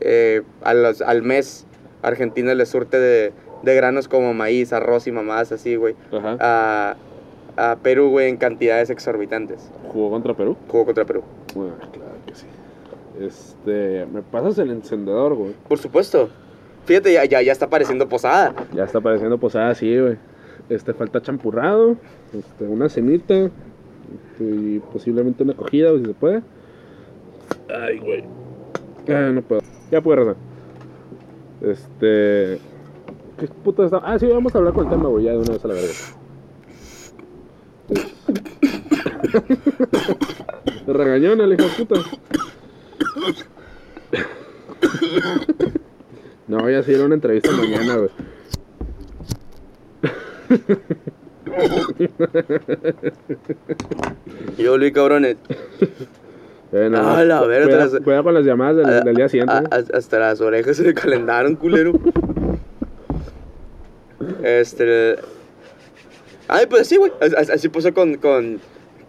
[0.00, 1.66] eh, a los- al mes
[2.02, 6.36] Argentina le surte de, de granos como maíz, arroz y mamás así, güey, Ajá.
[6.40, 6.96] a,
[7.56, 9.70] a Perú, güey, en cantidades exorbitantes.
[9.88, 10.56] ¿Jugó contra Perú?
[10.68, 11.22] Jugó contra Perú.
[11.54, 12.46] Bueno, claro que sí.
[13.20, 15.54] Este, me pasas el encendedor, güey.
[15.68, 16.28] Por supuesto.
[16.84, 18.54] Fíjate, ya, ya, ya está pareciendo posada.
[18.74, 20.16] Ya está pareciendo posada así, güey.
[20.68, 21.96] Este, falta champurrado,
[22.36, 23.50] este, una cenita,
[24.40, 26.42] y posiblemente una cogida, güey, si se puede.
[27.68, 28.24] Ay, güey.
[29.08, 29.62] Ah, no puedo.
[29.90, 30.36] Ya puedo rezar.
[31.60, 32.58] Este.
[33.38, 33.98] ¿Qué puta está?
[34.04, 35.74] Ah, sí, vamos a hablar con el tema, güey, ya de una vez a la
[35.74, 35.90] verga.
[40.86, 42.00] Te regañó, el hijo de puta.
[46.46, 48.10] No, voy a hacer una entrevista mañana, güey.
[54.58, 55.36] Yo volví, cabrones.
[56.72, 59.14] Eh, no, Ah, la verga, Cuidado, te las- cuidado con las llamadas del, A- del
[59.14, 59.54] día siguiente.
[59.54, 59.64] a- ¿eh?
[59.70, 61.92] a- hasta las orejas se le calendaron, culero.
[64.42, 65.16] este.
[66.48, 67.12] Ay, pues sí, güey.
[67.20, 68.60] As- as- Así pasó con, con,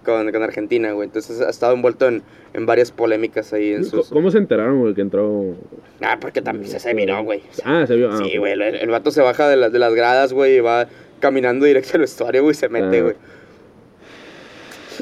[0.04, 1.08] con, con Argentina, güey.
[1.08, 2.22] Entonces ha estado envuelto en,
[2.54, 4.08] en varias polémicas ahí en sus...
[4.10, 5.56] ¿Cómo se enteraron, güey, que entró?
[6.02, 7.42] Ah, porque también se, se miró, güey.
[7.66, 8.12] Ah, se vio.
[8.12, 10.60] Ah, Sí, güey, el, el vato se baja de, las de las gradas, güey, y
[10.62, 10.88] va
[11.26, 13.02] caminando directo al vestuario, güey, y se mete, Ah.
[13.02, 13.16] güey.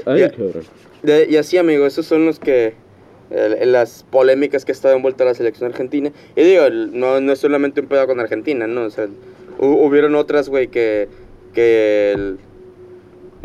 [0.06, 0.30] Ay, Ya.
[0.32, 0.64] cabrón.
[1.02, 2.76] De- y así, amigo, esos son los que...
[3.30, 6.12] las polémicas que ha estado envuelta la selección argentina.
[6.36, 8.84] Y digo, no, no es solamente un pedo con Argentina, ¿no?
[8.86, 9.06] O sea,
[9.60, 11.10] hu- hubieron otras, güey, que...
[11.54, 12.38] que el-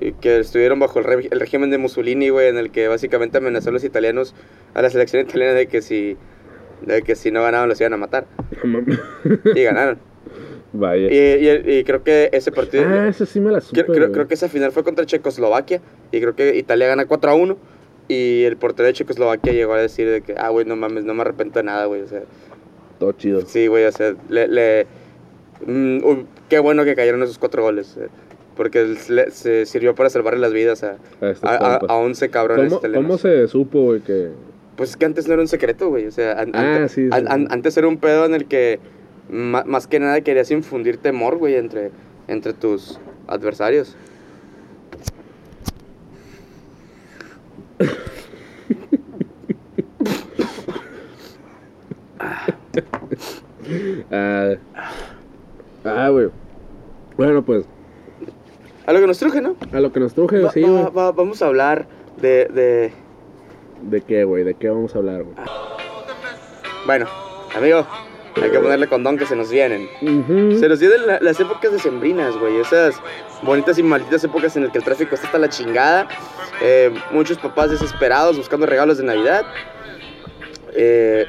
[0.01, 3.39] y que estuvieron bajo el, re- el régimen de Mussolini, güey, en el que básicamente
[3.39, 4.33] amenazó a los italianos,
[4.75, 6.17] a la selección italiana de que si,
[6.83, 8.27] de que si no ganaban los iban a matar.
[9.57, 9.99] Y ganaron.
[10.73, 11.09] Vaya.
[11.11, 12.85] Y, y- y creo que ese partido...
[12.87, 15.81] ah, esa sí me la supe, creo, creo- que esa final fue contra Checoslovaquia
[16.13, 17.57] y creo que Italia gana 4 a 1
[18.09, 21.15] y el portero de Checoslovaquia llegó a decir de que, ah, güey, no mames, no
[21.15, 22.23] me arrepiento de nada, güey, o sea,
[22.99, 23.41] Todo chido.
[23.47, 24.47] sí, güey, o sea, le...
[24.49, 24.87] le-
[25.67, 28.09] mm, uy, qué bueno que cayeron esos cuatro goles, eh,
[28.57, 31.97] porque le- se sirvió para salvarle las vidas a, A estos a, a- compas.
[31.97, 33.07] a 11 cabrones ¿Cómo, italianos.
[33.07, 34.29] ¿Cómo se supo, güey, que...?
[34.77, 36.07] Pues es que antes no era un secreto, güey.
[36.07, 37.47] O sea, an- Ah, ante- sí, sí, an- an- sí.
[37.51, 38.79] antes era un pedo en el que
[39.31, 41.91] más que nada querías infundir temor, güey, entre,
[42.29, 43.97] entre tus adversarios.
[54.11, 54.55] Ah,
[55.85, 56.29] ah, güey.
[57.17, 57.65] Bueno, pues,
[58.87, 59.57] A lo que nos truje, ¿no?
[59.73, 60.93] a lo que nos truje, Va- sí, va- güey.
[60.95, 61.87] va- vamos a hablar
[62.21, 62.93] de, de...
[63.83, 64.45] ¿De qué, güey?
[64.45, 65.35] ¿De qué vamos a hablar, güey?
[66.87, 67.07] Bueno,
[67.57, 67.87] amigo,
[68.43, 69.89] hay que ponerle condón que se nos vienen.
[70.03, 70.59] Ujú.
[70.59, 72.57] Se nos vienen la- las épocas decembrinas, güey.
[72.59, 72.97] Esas
[73.43, 76.09] bonitas y malditas épocas en las que el tráfico está hasta la chingada.
[76.63, 79.45] Eh, muchos papás desesperados buscando regalos de Navidad.
[80.75, 81.27] Eh,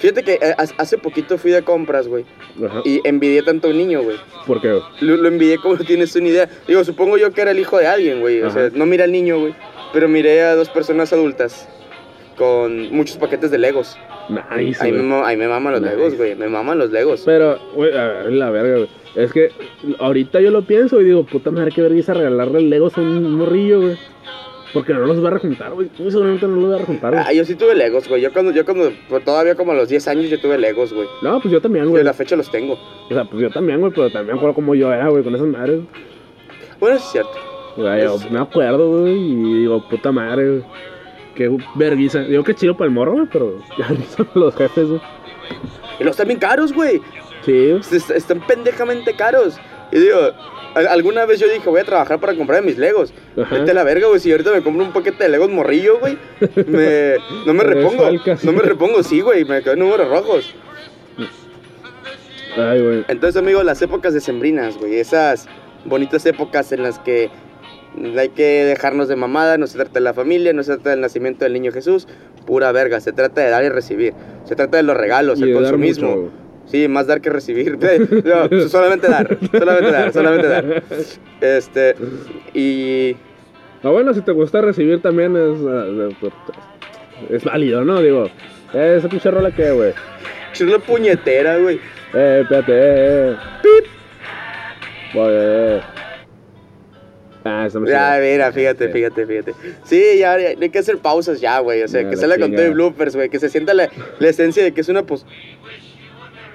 [0.00, 2.24] fíjate que eh, hace- poquito fui de compras, güey.
[2.64, 2.82] Ajá.
[2.84, 4.16] Y envidié tanto a un niño, güey.
[4.46, 4.78] ¿Por qué?
[5.00, 6.48] Lo, lo envidié como no tienes una idea.
[6.68, 8.42] Digo, supongo yo que era el hijo de alguien, güey.
[8.42, 9.54] O sea, no miré al niño, güey.
[9.92, 11.68] Pero miré a dos personas adultas
[12.36, 13.96] con muchos paquetes de Legos.
[14.28, 15.96] Nice, Ahí me, ahí me maman los Nice.
[15.96, 16.34] Legos, güey.
[16.34, 17.22] Me maman los Legos.
[17.24, 18.88] Pero, güey, a ver, la verga, güey.
[19.14, 19.50] Es que
[19.98, 23.80] ahorita yo lo pienso y digo, puta madre, qué vergüenza regalarle Legos a un morrillo,
[23.82, 23.96] güey.
[24.72, 25.88] Porque no los va a rejuntar, güey.
[26.00, 27.24] Muy seguramente no los va a rejuntar, güey.
[27.24, 28.20] Ah, yo sí tuve Legos, güey.
[28.22, 31.06] Yo cuando, yo cuando, pues, todavía como a los 10 años yo tuve Legos, güey.
[31.22, 32.00] No, pues yo también, güey.
[32.00, 32.74] a la fecha los tengo.
[33.08, 35.46] O sea, pues yo también, güey, pero también acuerdo como yo era, güey, con esas
[35.46, 35.80] madres.
[36.80, 37.30] Bueno, es cierto.
[37.76, 40.64] Güey, yo Es- me acuerdo, güey, y digo, puta madre, güey.
[41.34, 42.20] Qué vergüenza.
[42.20, 45.00] Digo que chido para el morro, güey, pero ya risa para los jefes, güey.
[46.00, 47.00] Y los están bien caros, güey.
[47.44, 47.76] Sí,
[48.14, 49.56] Están pendejamente caros.
[49.92, 50.16] Y digo,
[50.74, 53.12] al- alguna vez yo dije, voy a trabajar para comprar mis Legos.
[53.40, 53.54] Ajá.
[53.58, 54.18] Vete a la verga, güey.
[54.18, 56.16] Si ahorita me compro un paquete de Legos morrillo, güey,
[56.66, 57.16] me,
[57.46, 58.10] no me repongo.
[58.42, 59.44] No me repongo, sí, güey.
[59.44, 60.54] Me quedan números rojos.
[62.56, 63.04] Ay, güey.
[63.08, 64.98] Entonces, amigo, las épocas decembrinas, güey.
[64.98, 65.48] Esas
[65.84, 67.30] bonitas épocas en las que
[68.18, 69.58] hay que dejarnos de mamada.
[69.58, 72.06] No se trata de la familia, no se trata del nacimiento del niño Jesús.
[72.46, 73.00] Pura verga.
[73.00, 74.14] Se trata de dar y recibir.
[74.44, 76.08] Se trata de los regalos, Y el consumismo.
[76.16, 76.30] mucho.
[76.66, 77.78] Sí, más dar que recibir.
[78.24, 80.82] No, solamente dar, solamente dar, solamente dar.
[81.40, 81.94] Este,
[82.54, 83.16] y
[83.82, 86.32] Ah, bueno, si te gusta recibir también es, ah, pues,
[87.28, 88.00] es válido, ¿no?
[88.00, 88.30] Digo,
[88.72, 89.92] eh, esa pinche rola que, güey.
[90.54, 91.78] chula puñetera, güey.
[92.14, 93.36] Eh, espérate, eh, eh.
[93.62, 93.86] Pip.
[95.16, 95.80] Eh.
[97.44, 99.52] Ah, Ya, mira, fíjate, fíjate, fíjate.
[99.84, 101.82] Sí, ya, ya, hay que hacer pausas ya, güey.
[101.82, 103.28] O sea, Ya, que la se la con todo y bloopers, güey.
[103.28, 105.26] Que se sienta la, la esencia de que es una pos...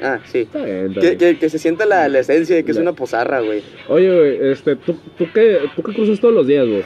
[0.01, 0.39] Ah, sí.
[0.39, 1.17] Está bien, está Que, bien.
[1.17, 3.61] que, que se sienta la, la esencia de que es La- una posarra, güey.
[3.89, 6.83] Oye, güey, este, ¿tú, tú, qué, ¿tú qué cruzas todos los días, güey?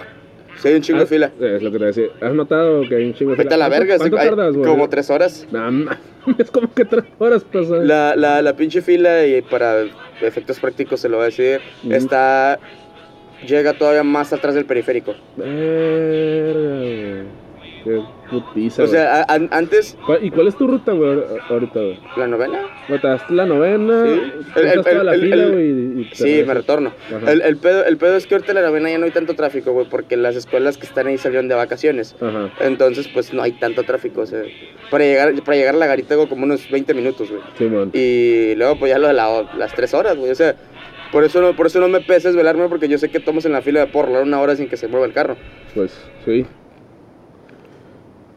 [0.58, 1.32] Sí, hay un chingo de Ah, fila.
[1.40, 2.06] Es lo que te decía.
[2.22, 4.70] ¿Has notado que hay un chingo de Vete a la ¿Cuánto- verga, ¿Cuánto tardas, güey?
[4.70, 5.48] como tres horas.
[5.52, 5.92] No,
[6.38, 7.78] es como que tres horas pasar.
[7.86, 9.84] La, la, la pinche fila, y para
[10.22, 11.94] efectos prácticos se lo voy a decir, Ujú.
[11.94, 12.60] está...
[13.48, 15.14] Llega todavía más atrás del periférico.
[15.38, 17.44] Verga, güey.
[17.84, 20.06] Qué putiza, O sea, a- antes, güey.
[20.06, 22.00] ¿Cuál- ¿Y cuál es tu ruta, güey, ahorita, güey?
[22.16, 24.20] la novena, O te das la novena, Sí.
[24.54, 26.48] cruzas El- el- toda la el- fila, el- güey, y, y te sí, regresas.
[26.48, 26.92] me retorno.
[27.28, 29.74] El, pedo, el pedo es que ahorita en la novena ya no hay tanto tráfico,
[29.74, 32.16] güey, porque las escuelas que están ahí salieron de vacaciones.
[32.22, 32.52] Ajá.
[32.62, 34.22] Entonces, pues no hay tanto tráfico.
[34.22, 34.44] O sea,
[34.90, 37.42] para llegar, para llegar a la garita, hago como unos 20 minutos, güey.
[37.58, 37.92] Simón.
[37.94, 40.32] Y luego, pues ya lo de la- las 3 horas, güey.
[40.32, 40.56] O sea,
[41.14, 43.54] por eso, no, por eso no me pesa velarme, porque yo sé que tomas en
[43.54, 45.38] la fila por rolar una hora sin que se mueva el carro.
[45.74, 46.46] Pues, sí.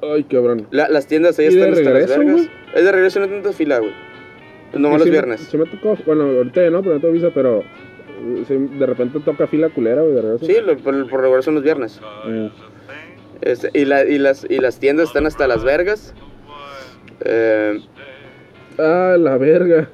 [0.02, 0.68] Ay, cabrón.
[0.70, 2.48] La- las tiendas ahí ¿Y de están hasta las regreso, vergas.
[2.74, 3.92] Es de regreso, no hay tanta fila, güey.
[4.74, 5.40] Nomás Sí, los sí viernes.
[5.40, 9.18] Sí me tocó, bueno, ahorita ya no, pero no te avisa, pero eh, de repente
[9.20, 10.44] toca fila culera, güey, de regreso.
[10.46, 12.00] Sí, lo- por, por regular son los viernes.
[12.26, 12.46] Mm.
[13.40, 16.14] Este, y, la, y, las, y las tiendas están hasta las vergas.
[17.24, 17.80] Eh,
[18.78, 19.88] Ah, la verga.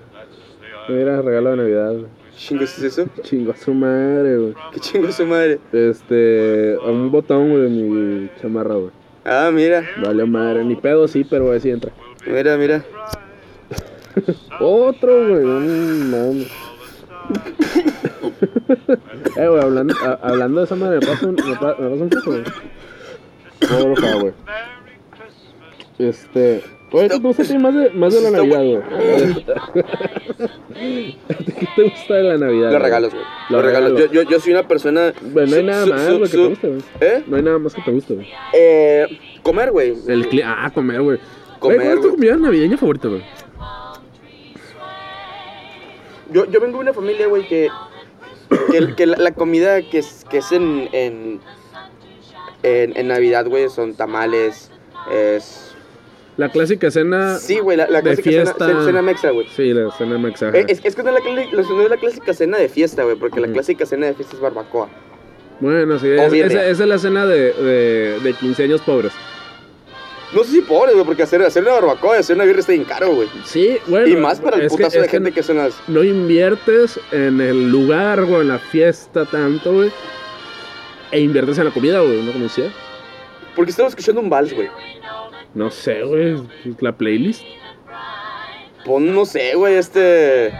[0.88, 1.92] Mira, regalo de Navidad.
[1.92, 2.21] güey.
[2.36, 3.08] ¿Chingos es eso?
[3.22, 4.54] Chingo a su madre, güey.
[4.72, 5.60] ¿Qué chingo es su madre?
[5.72, 8.90] Este, a un botón, güey, de mi chamarra, güey.
[9.24, 11.92] Ah, mira, Vale madre, ni pedo sí, pero así entra.
[12.26, 12.84] mira, mira.
[14.60, 16.48] Otro, güey, no mames.
[19.36, 22.02] eh, güey, hablando, a- hablando de esa madre, me pasa un, me pa- me pasa
[22.02, 22.42] un poco, güey.
[23.60, 24.32] Puedo acá, güey.
[25.98, 26.64] Este.
[26.92, 28.82] Oye, tú sé más de, más de la Navidad, güey.
[31.58, 32.72] ¿Qué te gusta de la Navidad?
[32.72, 33.24] Los regalos, güey.
[33.24, 33.98] Los Los regalos.
[33.98, 35.12] Yo, yo, yo soy una persona.
[35.22, 36.82] Bueno, no hay nada más, que te guste, güey.
[37.00, 37.24] ¿Eh?
[37.26, 38.28] No hay nada más que te guste, güey.
[38.52, 39.06] Eh,
[39.42, 39.94] comer, güey.
[40.06, 41.18] El cli- ah, comer, güey.
[41.58, 43.22] Comer, ¿Cuál es tu comida navideña favorita, güey?
[46.32, 47.68] Yo, yo vengo de una familia, güey, que,
[48.70, 51.40] que, que la, la comida que es, que es en, en,
[52.62, 54.70] en, en Navidad, güey, son tamales,
[55.12, 55.71] es...
[56.38, 57.36] La clásica cena.
[57.38, 58.66] Sí, güey, la, la de clásica fiesta.
[58.66, 59.46] cena, cena mexa, güey.
[59.54, 60.48] Sí, la cena mexa.
[60.48, 63.02] Eh, Es, es que no es, la, clá- no es la clásica cena de fiesta,
[63.04, 64.88] güey, porque la clásica cena de fiesta es barbacoa.
[65.60, 69.12] Bueno, sí, es- esa, esa es la cena de, de, de 15 años pobres.
[70.34, 72.72] No sé si pobres, güey, porque hacer, hacer una barbacoa y hacer una birria está
[72.72, 73.28] bien caro, güey.
[73.44, 74.06] Sí, bueno.
[74.08, 75.74] y más para el que- putazo de que gente que son las...
[75.88, 79.90] No inviertes en el lugar, güey, en la fiesta tanto, güey.
[81.10, 82.72] E inviertes en la comida, güey, ¿no conocía?
[83.54, 84.68] Porque estamos escuchando un vals, güey.
[85.54, 86.36] No sé, güey,
[86.80, 87.42] la playlist.
[88.84, 90.52] Pon, no sé, güey, este...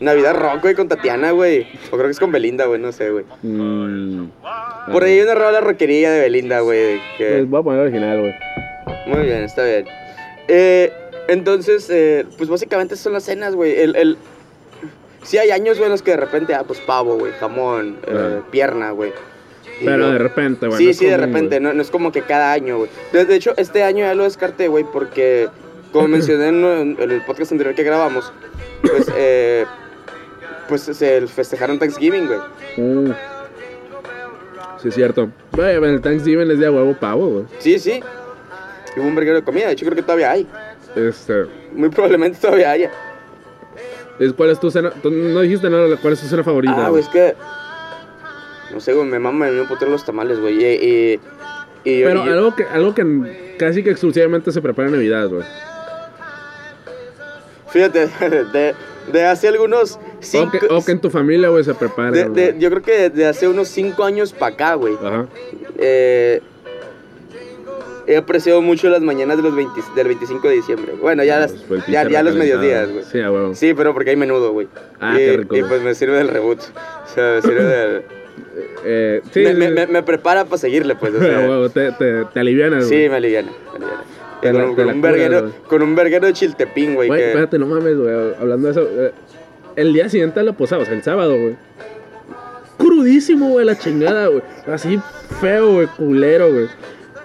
[0.00, 1.66] Navidad Rock, güey, con Tatiana, güey.
[1.90, 3.24] O creo que es con Belinda, güey, no sé, güey.
[3.42, 4.26] Mm,
[4.92, 7.00] Por ah, ahí hay una rola rockería de Belinda, güey.
[7.16, 7.36] Que...
[7.38, 8.34] Pues voy a poner original, güey.
[9.06, 9.86] Muy bien, está bien.
[10.48, 10.92] Eh,
[11.28, 13.80] entonces, eh, pues básicamente son las cenas, güey.
[13.80, 14.18] El, el...
[15.22, 18.40] Sí hay años, güey, en los que de repente, ah, pues pavo, güey, jamón, eh,
[18.40, 18.46] Ah.
[18.50, 19.12] pierna, güey.
[19.82, 20.78] Pero yo- de repente, güey.
[20.78, 22.90] sí, no sí, de repente, no, no es como que cada año, güey.
[23.12, 25.48] De, de hecho, este año ya lo descarté, güey, porque,
[25.92, 28.32] como mencioné en, en el podcast anterior que grabamos,
[28.82, 29.64] pues, eh,
[30.68, 32.38] pues se festejaron Thanksgiving, güey.
[32.76, 33.12] Mm.
[34.80, 35.30] Sí, es cierto.
[35.52, 37.44] Güey, el Thanksgiving es de huevo pavo, güey.
[37.58, 38.02] Sí, sí.
[38.96, 40.46] Y hubo un verguero de comida, de hecho creo que todavía hay.
[40.94, 41.46] Este.
[41.72, 42.90] Muy probablemente todavía haya.
[44.36, 44.92] ¿Cuál es tu cena?
[45.02, 46.86] no dijiste nada, ¿cuál es tu cena favorita?
[46.86, 47.34] Ah, güey, es que.
[48.74, 50.62] No sé, güey, me mama me putero los tamales, güey.
[50.62, 51.20] Y, y,
[51.84, 55.44] y yo- Pero algo que, algo que casi que exclusivamente se prepara en Navidad, güey.
[57.68, 58.08] Fíjate,
[58.52, 58.74] de,
[59.12, 60.50] de hace algunos O cinco.
[60.58, 62.10] que, o que en tu familia, güey, se prepara.
[62.10, 62.58] de- de- güey.
[62.58, 64.94] yo creo que de hace unos cinco años para acá, güey.
[65.02, 65.26] Ajá.
[65.78, 66.40] eh,
[68.06, 70.92] he apreciado mucho las mañanas de los 20 del 25 de diciembre.
[71.00, 73.04] Bueno, ya, las- Pues, ya, ya los mediodías, güey.
[73.54, 74.68] Sí, pero porque hay menudo, güey.
[75.00, 76.60] Ah, y, qué rico, Y pues me sirve del reboot.
[77.04, 78.02] O sea, me sirve del.
[78.84, 81.12] Eh, sí, me, sí, me, me- prepara para seguirle, pues.
[81.14, 81.18] O
[81.64, 82.34] A sea, te, te, Sí, güey.
[82.34, 82.76] me aliviana.
[82.76, 83.52] me aliviana.
[84.42, 87.08] Te con, la- un- con verguero, con un verguero de chiltepín, güey.
[87.08, 88.14] Güey, que- espérate, no mames, güey.
[88.40, 89.12] Hablando de eso, eh,
[89.76, 91.56] el día siguiente de la posada, o sea, el sábado, güey.
[92.78, 94.42] Crudísimo, güey, la chingada, güey.
[94.66, 95.00] Así
[95.40, 96.66] feo, güey, culero, güey.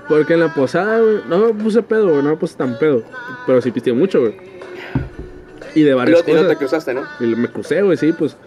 [0.08, 3.04] Porque en la posada, güey, no me puse pedo, güey, no me puse tan pedo.
[3.45, 4.36] Pero sí pisteé mucho, güey.
[5.76, 6.48] Y de y varias y cosas.
[6.48, 7.04] te cruzaste, ¿no?
[7.19, 8.38] Y me crucé, güey, sí, pues.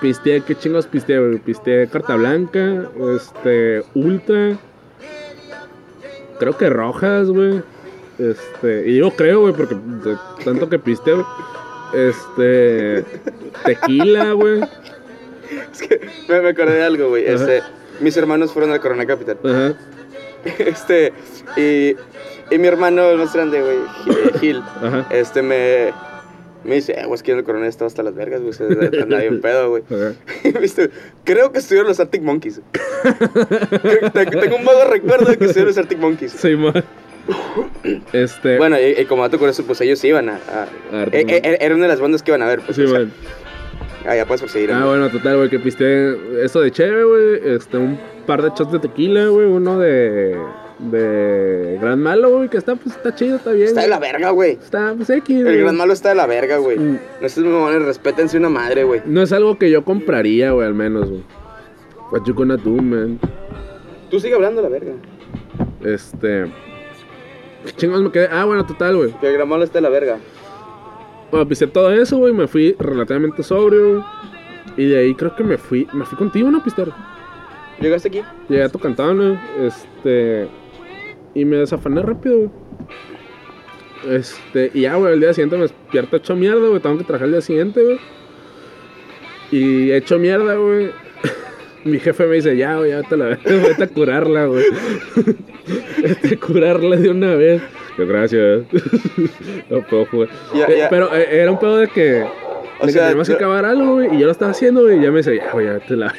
[0.00, 1.38] Pisteé, ¿qué chingos pisteé, güey?
[1.38, 4.56] Pisteé carta blanca, este, ultra.
[6.38, 7.62] Creo que rojas, güey.
[8.18, 11.26] Este, y yo creo, güey, porque de tanto que pisteé, güey.
[11.92, 13.04] Este,
[13.64, 14.60] tequila, güey.
[15.72, 17.26] Es que me, me acordé de algo, güey.
[17.26, 17.60] Este,
[17.98, 19.38] mis hermanos fueron al Corona Capital.
[19.44, 19.74] Ajá.
[20.58, 21.12] Este,
[21.56, 21.96] y,
[22.50, 23.78] y mi hermano, el más grande, güey,
[24.40, 25.06] Gil, Ajá.
[25.10, 25.92] este, me,
[26.64, 28.52] me dice, eh, güey, es que el Corona estaba hasta las vergas, güey.
[28.52, 29.82] Se anda bien pedo, güey.
[30.60, 30.90] ¿Viste?
[31.24, 32.60] Creo que estuvieron los Arctic Monkeys.
[34.12, 36.32] Tengo un vago recuerdo de que estuvieron los Arctic Monkeys.
[36.32, 36.84] Sí, man.
[38.12, 38.58] Este.
[38.58, 40.34] Bueno, y, y como dato curioso, pues ellos iban a...
[40.36, 41.40] a- eh, Monkeys.
[41.44, 42.60] eh, era una de las bandas que iban a ver.
[42.60, 43.12] Pues, Sí, o sea, man.
[44.06, 44.72] ah, ya puedes proseguir.
[44.72, 47.54] Ah, bueno, total, güey, que pisté esto de chévere, güey.
[47.56, 49.46] Este, un par de shots de tequila, güey.
[49.46, 50.36] Uno de.
[50.80, 53.68] De Gran Malo, güey, que está, pues, está chido, está bien.
[53.68, 54.52] Está de la verga, güey.
[54.52, 56.78] Está, pues, X, El gran malo está de la verga, güey.
[56.78, 56.98] Mm.
[57.20, 59.02] No estos mamones, respétense una madre, güey.
[59.04, 61.22] No es algo que yo compraría, güey, al menos, güey.
[62.10, 63.20] What you gonna do, man?
[64.10, 64.92] Tú sigue hablando de la verga.
[65.84, 66.46] Este.
[67.64, 68.28] ¿Qué chingados me quedé?
[68.32, 69.12] Ah, bueno, total, güey.
[69.20, 70.18] Que el gran malo está de la verga.
[71.30, 72.32] Bueno, pisé todo eso, güey.
[72.32, 74.04] Me fui relativamente sobrio.
[74.76, 75.86] Y de ahí creo que me fui.
[75.92, 76.88] Me fui contigo, ¿no, Pister?
[77.80, 78.22] ¿Llegaste aquí?
[78.48, 80.48] Llegué a tu cantón, Este.
[81.34, 82.50] Y me desafané rápido, güey.
[84.08, 84.70] Este.
[84.74, 86.80] Y ya, güey, el día siguiente me despierto hecho mierda, güey.
[86.80, 87.98] Tengo que trabajar el día siguiente, güey.
[89.52, 90.90] Y hecho mierda, güey.
[91.84, 94.64] Mi jefe me dice, ya, güey, ya te la vete a curarla, güey.
[96.02, 97.62] Vete a curarla de una vez.
[97.96, 98.64] Yo, gracias.
[99.68, 100.28] no puedo jugar.
[100.88, 102.24] Pero eh, era un pedo de que
[102.82, 105.10] O sea, tenemos que acabar algo, güey, y yo lo estaba haciendo, güey, y ya
[105.10, 106.14] me decía, ya, güey, ya te la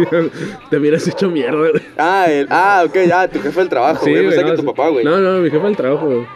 [0.70, 1.82] Te hubieras hecho mierda, güey.
[1.96, 4.22] Ah, el- ah, ok, ya, tu jefe del trabajo, güey.
[4.22, 4.66] Pensé no, que tu sí.
[4.66, 5.04] papá, güey.
[5.04, 6.26] No, no, mi jefe del trabajo, güey.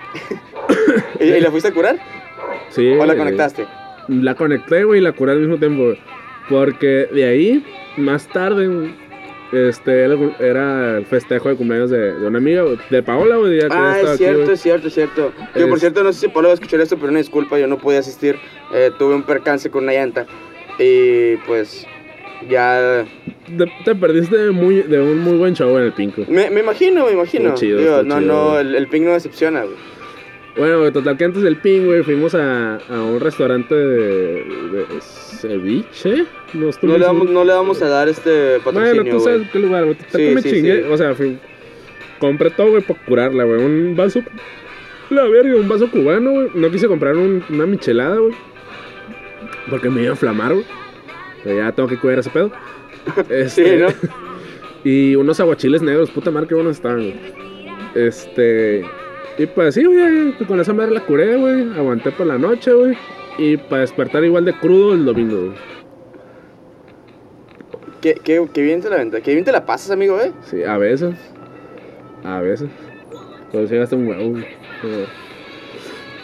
[1.20, 1.98] ¿Y, y la fuiste a curar?
[2.70, 2.92] Sí.
[2.98, 3.66] ¿O la conectaste?
[4.08, 5.98] La conecté, güey, y la curé al mismo tiempo, güey.
[6.48, 7.64] Porque de ahí,
[7.96, 8.94] más tarde,
[9.52, 13.60] este, era el- era el festejo de cumpleaños de, de una amiga, de Paola, güey,
[13.70, 15.32] Ah, es cierto, es cierto, es cierto.
[15.54, 17.66] Yo, por cierto, no sé si Pablo va a escuchar esto, pero una disculpa, yo
[17.66, 18.36] no pude asistir.
[18.74, 20.26] Eh, tuve un percance con una llanta.
[20.78, 21.86] Y pues,
[22.50, 23.04] ya.
[23.56, 26.22] Te, te perdiste de, muy, de un muy buen show en el Pinco.
[26.28, 27.54] Me, me imagino, me imagino.
[27.54, 29.76] Chido, Digo, no, chido, no, el, el ping no decepciona, güey.
[30.56, 34.86] Bueno, total que antes del Ping, güey, fuimos a, a un restaurante de, de
[35.36, 36.24] ceviche.
[36.54, 39.84] No, le, vamos, no le vamos a dar este Bueno, patrocinio, tú sabes qué lugar,
[39.84, 39.96] güey.
[40.12, 40.82] Sí, me sí, chingué.
[40.82, 40.88] sí.
[40.90, 41.14] O sea,
[42.18, 43.62] compré todo, güey, para curarla, güey.
[43.62, 44.20] Un vaso.
[45.10, 46.48] La verga, un vaso cubano, güey.
[46.54, 48.34] No quise comprar un- una michelada, güey.
[49.70, 50.64] Porque me iba a inflamar, güey.
[51.44, 52.50] Ya tengo que cuidar ese pedo.
[53.16, 53.88] Sí, Este, ¿no?
[54.84, 57.14] Y unos aguachiles negros, puta madre, qué buenos estaban, güey.
[57.94, 58.84] Este.
[59.38, 61.62] Y pues sí, güey, con esa madre la curé, güey.
[61.76, 62.96] Aguanté por la noche, güey.
[63.38, 65.56] Y para despertar igual de crudo el domingo, güey.
[68.00, 69.20] Qué, qué, qué bien te la venta.
[69.20, 70.32] Qué bien te la pasas, amigo, eh.
[70.44, 71.14] Sí, a veces.
[72.24, 72.68] A veces.
[73.52, 74.38] Pero sí gasta un huevo,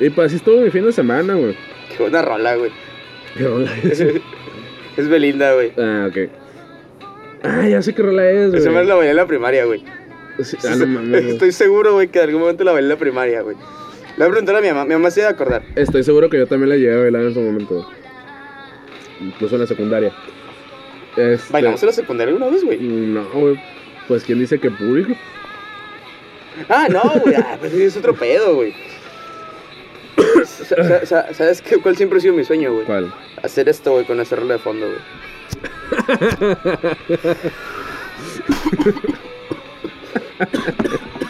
[0.01, 1.57] Y pues así estuvo mi fin de semana, güey.
[1.95, 2.71] Qué buena rola, güey.
[3.37, 4.01] ¿Qué rola es?
[4.97, 5.73] es Belinda, güey.
[5.79, 6.31] ah, ok.
[7.43, 8.61] Ah, ya sé qué rola es, güey.
[8.61, 9.83] Esa la bailé en la primaria, güey.
[10.43, 11.25] Sí, ah, no mames.
[11.33, 13.57] Estoy seguro, güey, que en algún momento la bailé en la primaria, güey.
[14.17, 14.85] Le voy a preguntar a mi mamá.
[14.85, 15.63] Mi mamá se iba a acordar.
[15.75, 17.89] Estoy seguro que yo también la llegué a bailar en su momento.
[19.21, 20.13] Incluso en la secundaria.
[21.17, 22.79] Este, ¿Bailamos en la secundaria una vez, güey?
[22.81, 23.61] No, güey.
[24.09, 25.15] Pues quién dice que público.
[26.69, 27.35] Ah, no, güey.
[27.37, 28.75] Ah, pues es otro pedo, güey.
[30.45, 31.79] Sa- sa- sa- ¿Sabes qué?
[31.79, 32.85] cuál siempre ha sido mi sueño, güey?
[32.85, 33.13] ¿Cuál?
[33.43, 34.99] Hacer esto, güey, con esa rola de fondo, güey.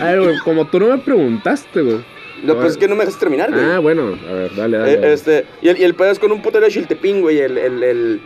[0.00, 1.98] Ay, güey, como tú no me preguntaste, güey.
[2.44, 3.62] Lo pues es que no me dejas terminar, güey.
[3.62, 4.92] Ah, bueno, a ver, dale, dale.
[4.92, 5.12] Eh, dale.
[5.12, 7.82] este, y el, y el pedo es con un putero de chiltepín, güey, el, el,
[7.82, 8.20] el,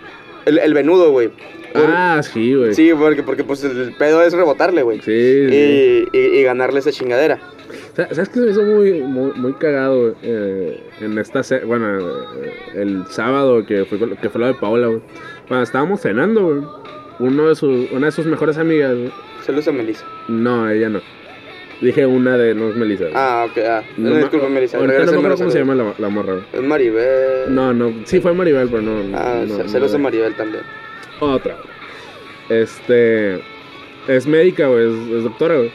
[0.47, 1.29] el, el venudo, güey.
[1.29, 2.73] Por- Ah, sí, güey.
[2.75, 5.01] Sí, porque, porque pues el pedo es rebotarle, güey.
[5.01, 5.11] Sí.
[5.11, 7.41] Y, y, y ganarle esa chingadera.
[7.97, 10.15] Sa- ¿Sabes qué se me hizo muy, muy, muy cagado?
[10.23, 15.01] Eh, en esta bueno, eh, el sábado que fue, que fue lo de Paola, güey.
[15.49, 16.61] Cuando estábamos cenando, güey,
[17.19, 19.13] uno de sus, una de sus mejores amigas, güey.
[19.45, 20.05] Saludos a Melissa.
[20.29, 21.01] No, ella no.
[21.81, 23.05] Dije una de, no es Melissa.
[23.05, 23.15] güey.
[23.17, 23.83] Ah, ok, ah.
[23.97, 24.79] No No, me- disculpa, Melissa.
[24.79, 26.45] Ahorita no me acuerdo cómo se llama la, la morra, güey.
[26.53, 27.55] Es Maribel.
[27.55, 29.17] No, no, sí fue Maribel, pero no.
[29.17, 29.99] Ah, no, sa- no, a no.
[29.99, 30.63] Maribel también.
[31.21, 31.57] Otra.
[32.49, 33.41] Este.
[34.09, 34.87] Es médica, güey.
[34.89, 35.71] Es, es doctora, güey.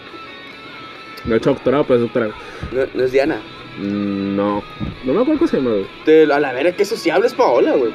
[1.25, 2.27] No he hecho doctorado, pero es doctora.
[2.27, 2.85] güey.
[2.85, 3.41] No, no es Diana.
[3.77, 4.63] Mm, No.
[5.05, 5.85] No me acuerdo cómo se llama, güey.
[6.05, 7.91] Te- a la vera, qué sociable es Paola, güey.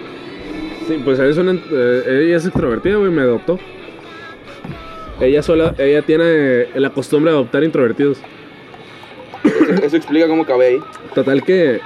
[0.86, 3.58] Sí, pues es una, eh, ella es extrovertida, güey, me adoptó.
[5.20, 8.18] Ella sola, ella tiene la costumbre de adoptar introvertidos.
[9.44, 10.78] Eso, eso explica cómo acabé ahí.
[11.14, 11.80] Total que,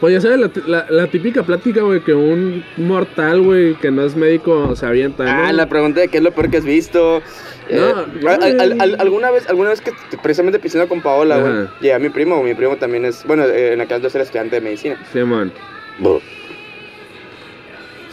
[0.00, 4.02] pues ya sabes, la, la- la típica plática, güey, que un mortal, güey, que no
[4.04, 5.48] es médico, se avienta.
[5.48, 7.22] Ah, la pregunta de qué es lo peor que has visto.
[7.68, 7.78] Eh,
[8.22, 8.94] No, al- al- al- güey.
[9.00, 11.72] alguna vez, alguna vez que precisamente pisando con Paola, güey, Ajá.
[11.80, 14.60] llega mi primo, mi primo también es, bueno, eh, en aquel entonces era estudiante de
[14.62, 14.96] medicina.
[15.12, 15.52] Sí, man.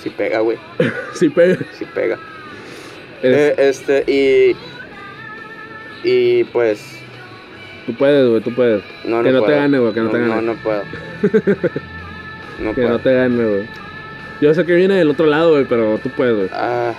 [0.03, 0.57] Sí pega, güey,
[1.13, 1.57] Sí, pega.
[1.77, 2.19] sí pega.
[3.23, 4.55] Eh, este, y,
[6.03, 6.99] y pues,
[7.85, 8.83] tú puedes, güey, tú puedes.
[9.05, 10.41] no, no Que no te gane, güey, que no te No, gane.
[10.43, 10.81] no puedo.
[12.59, 12.89] No Que puedo.
[12.89, 13.67] no te gane, güey.
[14.41, 16.49] Yo sé que viene del otro lado, güey, pero tú puedes, güey.
[16.53, 16.93] Ah,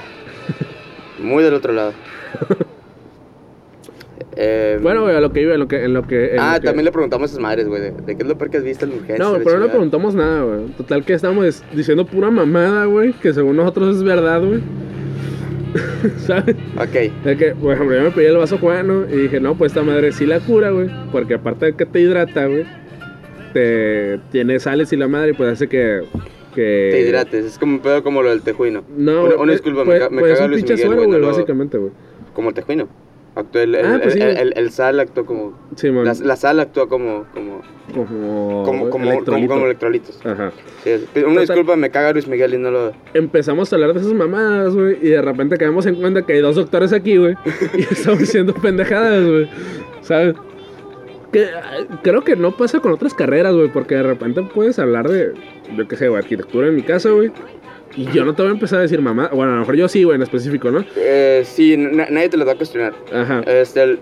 [1.21, 1.93] muy del otro lado.
[4.41, 5.85] Eh, Bueno, güey, a lo que iba, en lo que...
[5.85, 7.91] En lo que en Ah, lo que- también le preguntamos a esas madres, güey, de,
[7.91, 9.19] de qué es lo peor que has visto en urgencias.
[9.19, 10.67] No, pero no le preguntamos nada, güey.
[10.77, 14.61] Total que estamos diciendo pura mamada, güey, que según nosotros es verdad, güey.
[16.19, 16.57] ¿Sabes?
[16.77, 19.73] Ok, De que, por ejemplo, yo me pedí el vaso cubano y dije, no, pues
[19.73, 20.89] esta madre sí la cura, güey.
[21.13, 22.65] Porque aparte de que te hidrata, güey,
[23.53, 26.03] te tiene sales y la madre, pues hace que.
[26.55, 27.45] que te hidrates.
[27.45, 28.85] Es como un pedo como lo del tejuino.
[28.97, 30.87] No, Una, una disculpa, pues, me, ca- me pues es caga un Luis pinche Miguel,
[30.89, 31.09] suero, güey.
[31.11, 31.93] güey, no básicamente, güey.
[32.35, 32.89] Como el tejuino.
[33.55, 34.41] El, el, Ah, pues el- sí.
[34.43, 35.59] el- el sal actúa como.
[35.77, 35.91] Sí.
[35.91, 37.25] La, la sal actúa como.
[37.35, 37.61] Como,
[37.95, 38.65] como.
[38.65, 39.33] como, como, electrolito.
[39.33, 40.21] como, como electrolitos.
[40.25, 40.53] Ajá.
[40.85, 42.93] Sí, una disculpa, me caga Luis Miguel y no lo.
[43.15, 46.41] Empezamos a hablar de esas mamadas, güey, y de repente caemos en cuenta que hay
[46.41, 47.37] dos doctores aquí, güey,
[47.75, 49.49] y estamos diciendo pendejadas, güey.
[50.03, 50.35] ¿Sabes?
[51.33, 51.47] Que,
[52.03, 55.35] creo que no pasa con otras carreras, güey, porque de repente puedes hablar de,
[55.77, 57.31] yo qué sé, güey, arquitectura en mi casa, güey.
[57.97, 59.31] Y yo no te voy a empezar a decir mamá.
[59.33, 60.85] Bueno, a lo mejor yo sí, güey, en específico, ¿no?
[60.97, 62.93] Eh, sí, na- nadie te lo va a cuestionar.
[63.13, 63.41] Ajá.
[63.47, 63.99] Este, el-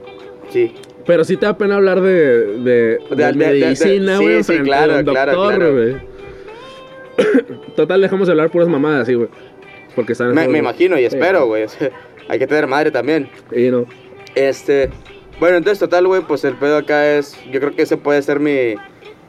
[0.50, 0.74] sí.
[1.06, 4.36] Pero sí te da pena hablar de, de, de De- medicina, sí, güey.
[4.38, 5.72] sí, frente claro, claro, doctor, claro.
[5.72, 5.96] güey.
[7.76, 9.28] Total, dejamos de hablar puras mamadas así, güey.
[9.94, 10.34] Porque están.
[10.34, 11.64] Me, me imagino y Sí, espero, güey.
[12.28, 13.28] hay que tener madre también.
[13.54, 13.86] Y no.
[14.34, 14.90] Este,
[15.40, 18.40] bueno, entonces total, güey, pues el pedo acá es, yo creo que ese puede ser
[18.40, 18.74] mi,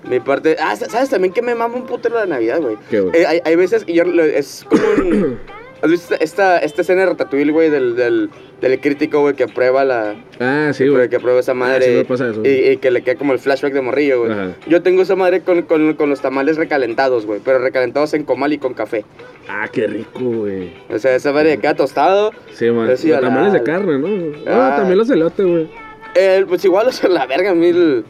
[0.09, 0.55] mi parte.
[0.59, 2.77] Ah, ¿sabes también que me mama un putero la Navidad, güey?
[2.91, 5.39] Eh, hay, hay veces, y yo, es como un...
[5.79, 8.31] ¿Has visto esta, esta escena de Ratatouille, güey, del, del,
[8.61, 10.15] del crítico, güey, que prueba la...
[10.39, 11.07] Ah, sí, que, güey.
[11.07, 12.41] que prueba esa Ah, madre sí y- pasa eso.
[12.43, 14.35] y, y que le queda como el flashback de morrillo, güey.
[14.65, 18.53] Yo tengo esa madre con, con, con los tamales recalentados, güey, pero recalentados en comal
[18.53, 19.05] y con café.
[19.47, 20.73] Ah, qué rico, güey.
[20.89, 22.31] O sea, esa madre queda tostado.
[22.53, 22.87] Sí, man.
[22.87, 24.07] Los la- tamales de carne, ¿no?
[24.47, 24.75] Ah, Ah.
[24.77, 25.69] también los elotes, güey.
[26.15, 28.03] Eh, pues igual, o sea, la verga, a-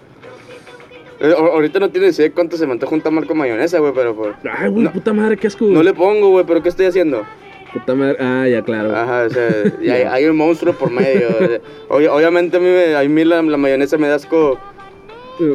[1.22, 4.36] ahorita no tienes idea cuánto se me antoja un tamal con mayonesa, güey, pero pues...
[4.58, 4.92] Ay, güey, No.
[4.94, 5.66] puta madre, qué asco.
[5.66, 7.24] No le pongo, güey, pero ¿qué estoy haciendo?
[7.74, 8.18] Puta madre.
[8.20, 8.96] Ah, ya, claro.
[8.96, 9.50] Ajá, o sea,
[9.82, 11.28] y hay, hay un monstruo por medio.
[11.90, 14.60] Ob- obviamente a mí, me- a mí la, la mayonesa me da asco.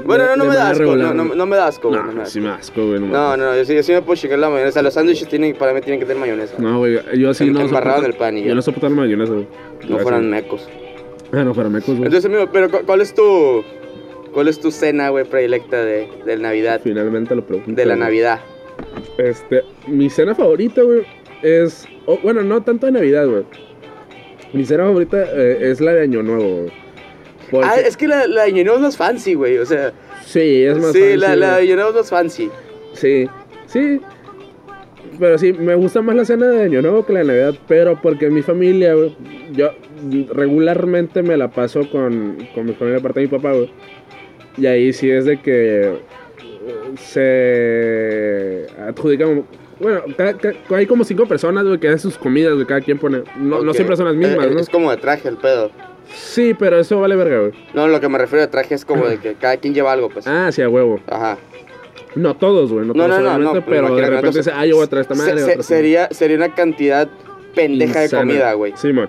[0.05, 2.01] Bueno, no, no me da asco, no, no, no me da asco, güey.
[2.01, 2.87] No, No, me da sí asco.
[2.87, 3.01] güey.
[3.01, 4.81] No, no, no, yo sí, yo sí me puedo chingar la mayonesa.
[4.81, 6.55] Los sándwiches tienen, para mí tienen que tener mayonesa.
[6.59, 8.49] No, güey, yo sí En- no embarrado soporto- en el pan y ya.
[8.49, 9.47] Yo no soporto la mayonesa, güey.
[9.89, 10.69] no fueran mecos.
[11.33, 12.05] Ah, no fueran mecos, güey.
[12.07, 13.65] Entonces, amigo, pero cu- ¿cuál es tu,
[14.33, 16.81] cuál es tu cena, güey, predilecta de, de Navidad?
[16.83, 17.73] Finalmente lo pregunto.
[17.73, 18.05] De la güey.
[18.05, 18.41] Navidad.
[19.19, 21.03] Este, mi cena favorita, güey,
[21.43, 21.87] es...
[22.07, 23.45] oh, bueno, no tanto de Navidad, güey.
[24.53, 26.73] Mi cena favorita eh, es la de Año Nuevo, güey.
[27.51, 29.59] Porque- Ah, es que la, la de Año Nuevo es más fancy, güey.
[29.59, 29.93] O sea,
[30.25, 31.63] Sí, es más sí, fancy, la, la de.
[31.63, 32.51] Año Nuevo es más fancy.
[32.95, 33.27] Sí,
[33.67, 34.01] sí.
[35.19, 38.01] Pero sí, me gusta más la cena de Año Nuevo que la de Navidad, pero
[38.01, 39.15] porque mi familia, güey,
[39.53, 39.71] yo
[40.33, 43.71] regularmente me la paso con, con mi familia de parte de mi papá, güey.
[44.57, 46.97] Y ahí sí es de que eh,
[48.67, 49.45] se adjudica como...
[49.81, 50.03] Bueno,
[50.71, 53.23] hay como cinco personas, güey, que hacen sus comidas, güey, cada quien pone...
[53.37, 54.61] No, no siempre son las mismas, Eh, ¿no?
[54.61, 55.71] Es como de traje el pedo.
[56.15, 57.53] Sí, pero eso vale verga, güey.
[57.75, 60.09] No, lo que me refiero a traje es como de que cada quien lleva algo,
[60.11, 60.27] pues.
[60.29, 61.01] Ah, sí, a huevo.
[61.09, 61.39] Ajá.
[62.15, 64.77] No todos, güey, no No, todos, no, no, no, pero de repente dice, ah, yo
[64.77, 65.41] voy a traer esta madre.
[65.41, 67.09] se- sería, sería una cantidad
[67.55, 68.23] pendeja de Insana.
[68.23, 68.75] comida, güey.
[68.77, 69.09] Sí, man.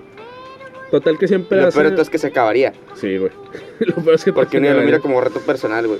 [0.94, 1.80] Total que siempre Lo hace...
[1.80, 2.72] peor es que se acabaría.
[2.94, 3.32] Sí, güey.
[3.80, 5.98] lo peor es que Porque uno lo mira como reto personal, güey.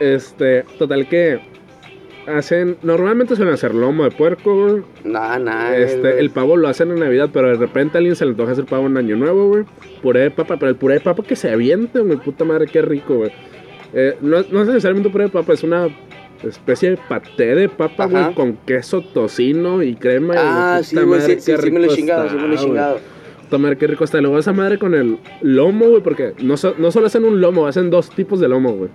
[0.00, 1.38] Este, total que
[2.26, 2.78] hacen...
[2.82, 4.82] Normalmente suelen hacer lomo de puerco, güey.
[5.04, 5.76] Nah, nah.
[5.76, 6.18] Este, güey.
[6.18, 8.64] el pavo lo hacen en Navidad, pero de repente a alguien se le antoja hacer
[8.64, 9.64] pavo en Año Nuevo, güey.
[10.02, 12.18] Puré de papa, pero el puré de papa que se avienta, güey.
[12.18, 13.30] Puta madre, qué rico, güey.
[13.92, 15.86] Eh, no, no es necesariamente un puré de papa, es una
[16.42, 20.34] especie de paté de papa, güey, con queso, tocino y crema.
[20.34, 22.48] y, Ah, puta sí, güey, madre, sí, sí, sí me lo he chingado, sí me
[22.48, 23.12] lo he güey.
[23.58, 24.20] Madre, qué rico está.
[24.20, 27.66] Luego esa madre con el lomo, güey, porque no, so- no solo hacen un lomo,
[27.66, 28.90] hacen dos tipos de lomo, güey.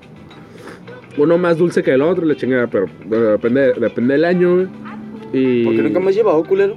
[1.17, 4.67] Uno más dulce que el otro, la chingada, pero bueno, depende, depende del año, güey.
[5.33, 5.63] Y...
[5.65, 6.75] ¿Por qué nunca me has llevado, culero?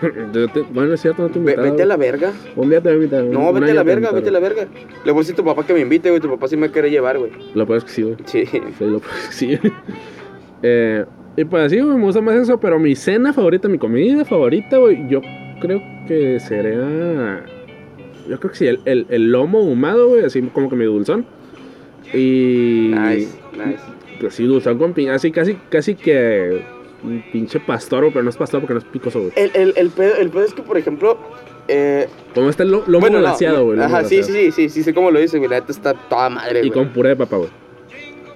[0.32, 1.68] Te- Bueno, es cierto, no te invitado.
[1.68, 2.32] vete a la verga.
[2.54, 3.24] Un día te voy a invitar.
[3.24, 4.66] No, vete a la verga, vete a la verga.
[5.04, 6.20] Le voy a decir a tu papá que me invite, güey.
[6.20, 7.32] Tu papá sí me quiere llevar, güey.
[7.54, 8.16] Lo puedes que sí, güey.
[8.24, 8.46] Sí.
[8.46, 9.58] Sí, lo puedes que sí.
[10.62, 11.04] eh,
[11.36, 14.78] y pues sí, güey, me gusta más eso, pero mi cena favorita, mi comida favorita,
[14.78, 15.20] güey, yo
[15.66, 17.44] creo que sería...
[18.28, 21.24] Yo creo que sí, el, el, el lomo ahumado, güey, así como que mi dulzón.
[22.12, 22.90] Y...
[22.94, 23.82] Nice, nice.
[24.20, 26.62] Pues sí, dulzón con piña, así casi, casi que...
[27.02, 29.32] Un pinche pastor, pero no es pastor porque no es picoso, güey.
[29.36, 31.18] El, el, el, pedo, el pedo es que, por ejemplo,
[31.68, 33.78] eh, Como está el lo- lomo bueno, glaseado, güey.
[33.78, 35.50] Ajá, sí, sí, sí, sí, sí, sé cómo lo dice, güey.
[35.50, 36.70] La neta está toda madre, Y güey.
[36.70, 37.50] con puré de papa, güey.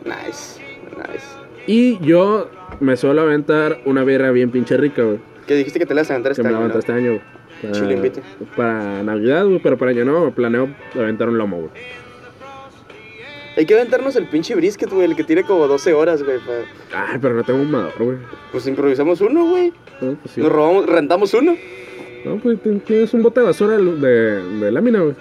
[0.04, 0.60] Nice,
[0.98, 1.24] nice.
[1.66, 2.50] Y yo
[2.80, 5.18] me suelo aventar una birra bien pinche rica, güey.
[5.48, 6.80] Que dijiste que te la vas a aventar Que este me la año, aventé ¿no?
[6.80, 7.20] este año.
[7.62, 8.22] Para- Chile invite.
[8.56, 11.70] Para Navidad, güey, pero para año no, planeo aventar un lomo, güey.
[13.56, 16.38] Hay que aventarnos el pinche brisket, güey, el que tiene como 12 horas, güey.
[16.94, 18.18] Ay, pero no tengo un mador, güey.
[18.52, 19.72] Pues improvisamos uno, güey.
[20.00, 20.40] No, pues sí.
[20.40, 21.56] Nos robamos, rentamos uno.
[22.24, 25.14] No, pues tienes un bote de basura de, de, de lámina, güey.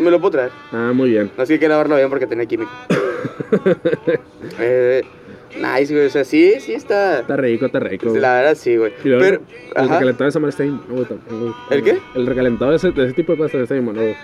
[0.00, 0.50] Me lo puedo traer.
[0.72, 1.30] Ah, muy bien.
[1.38, 2.70] Es que hay que lavarlo bien porque tenía químico.
[4.58, 5.02] eh,
[5.56, 6.06] nice, güey.
[6.06, 7.20] O sea, sí, sí está.
[7.20, 8.08] Está rico, está rico.
[8.10, 8.20] güey.
[8.20, 8.92] La verdad, sí, güey.
[9.04, 9.40] Y luego, Pero,
[9.76, 9.94] el ajá.
[9.94, 11.74] recalentado de esa madre está.
[11.74, 11.98] ¿El qué?
[12.14, 14.16] El recalentado de ese, de ese tipo de cosas está mano, güey.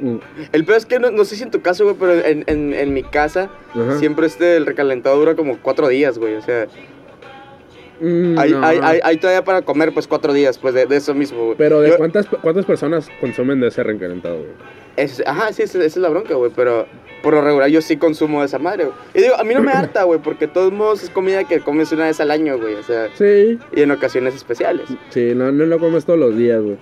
[0.00, 0.16] Mm,
[0.52, 2.74] El peor es que no, no sé si en tu caso, güey, pero en, en,
[2.74, 3.98] en mi casa Ajá.
[3.98, 6.34] siempre este, el recalentado dura como cuatro días, güey.
[6.34, 6.66] O sea,
[8.00, 8.64] Mm, hay, no.
[8.66, 11.56] hay, hay, hay todavía para comer, pues cuatro días, pues de, de eso mismo, güey.
[11.56, 14.48] Pero ¿de Yo- cuántas, cuántas personas consumen de ese recalentado, güey?
[14.96, 16.50] es- ajá, sí, esa, es la bronca, güey.
[16.54, 16.86] Pero
[17.22, 18.96] por lo regular yo sí consumo esa madre, güey.
[19.14, 21.60] Y digo, a mí no me harta, güey, porque de todos modos es comida que
[21.60, 22.74] comes una vez al año, güey.
[22.74, 24.86] O sea, Sí, y en ocasiones especiales.
[25.10, 26.76] sí, no, no lo comes todos los días, güey.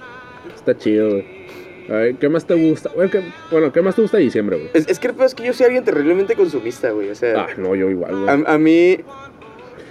[0.55, 1.43] Está chido, güey.
[1.89, 2.91] A ver, ¿qué más te gusta?
[2.95, 4.71] Bueno, ¿qué, bueno, ¿qué más te gusta de diciembre, güey?
[4.73, 7.11] Es, es que el peor es que yo soy alguien terriblemente consumista, güey.
[7.11, 8.29] O sea, Ah, no, yo igual, güey.
[8.29, 8.99] a, a mí.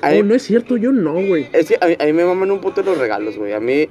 [0.10, 1.48] Mí- Oh, no es cierto, yo no, güey.
[1.54, 3.54] Es que a mí, a mí me maman un puto los regalos, güey.
[3.54, 3.88] A mí,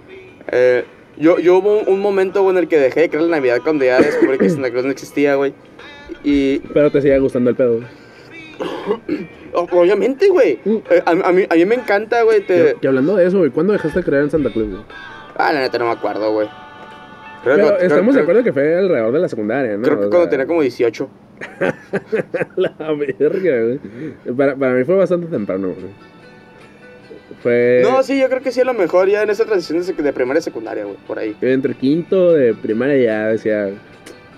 [0.51, 0.85] eh,
[1.17, 3.59] yo, yo hubo un, momento güey, en el que dejé de creer en la Navidad
[3.63, 5.53] cuando ya descubrí que Santa Claus no existía, güey.
[6.25, 7.77] Y Pero te sigue gustando el pedo.
[7.77, 9.29] güey.
[9.53, 10.59] Obviamente, güey.
[10.65, 10.77] Mm.
[10.91, 12.41] Eh, a, a mí, a mí me encanta, güey.
[12.47, 14.83] te- que hablando de eso, güey, ¿cuándo dejaste de creer en Santa Claus, güey?
[15.37, 16.49] Ah, la neta no me acuerdo, güey.
[17.43, 19.83] Creo Pero que- estamos de acuerdo que fue alrededor de la secundaria, ¿no?
[19.83, 21.11] Creo que O cuando sea, tenía como 18.
[22.57, 23.81] La verga, güey.
[24.37, 26.11] Para, para mí fue bastante temprano, güey.
[27.43, 30.13] Fue No, sí, yo creo que sí a lo mejor ya en esa transición de,
[30.13, 31.35] primaria a secundaria, güey, por ahí.
[31.41, 33.71] entre quinto de primaria ya decía,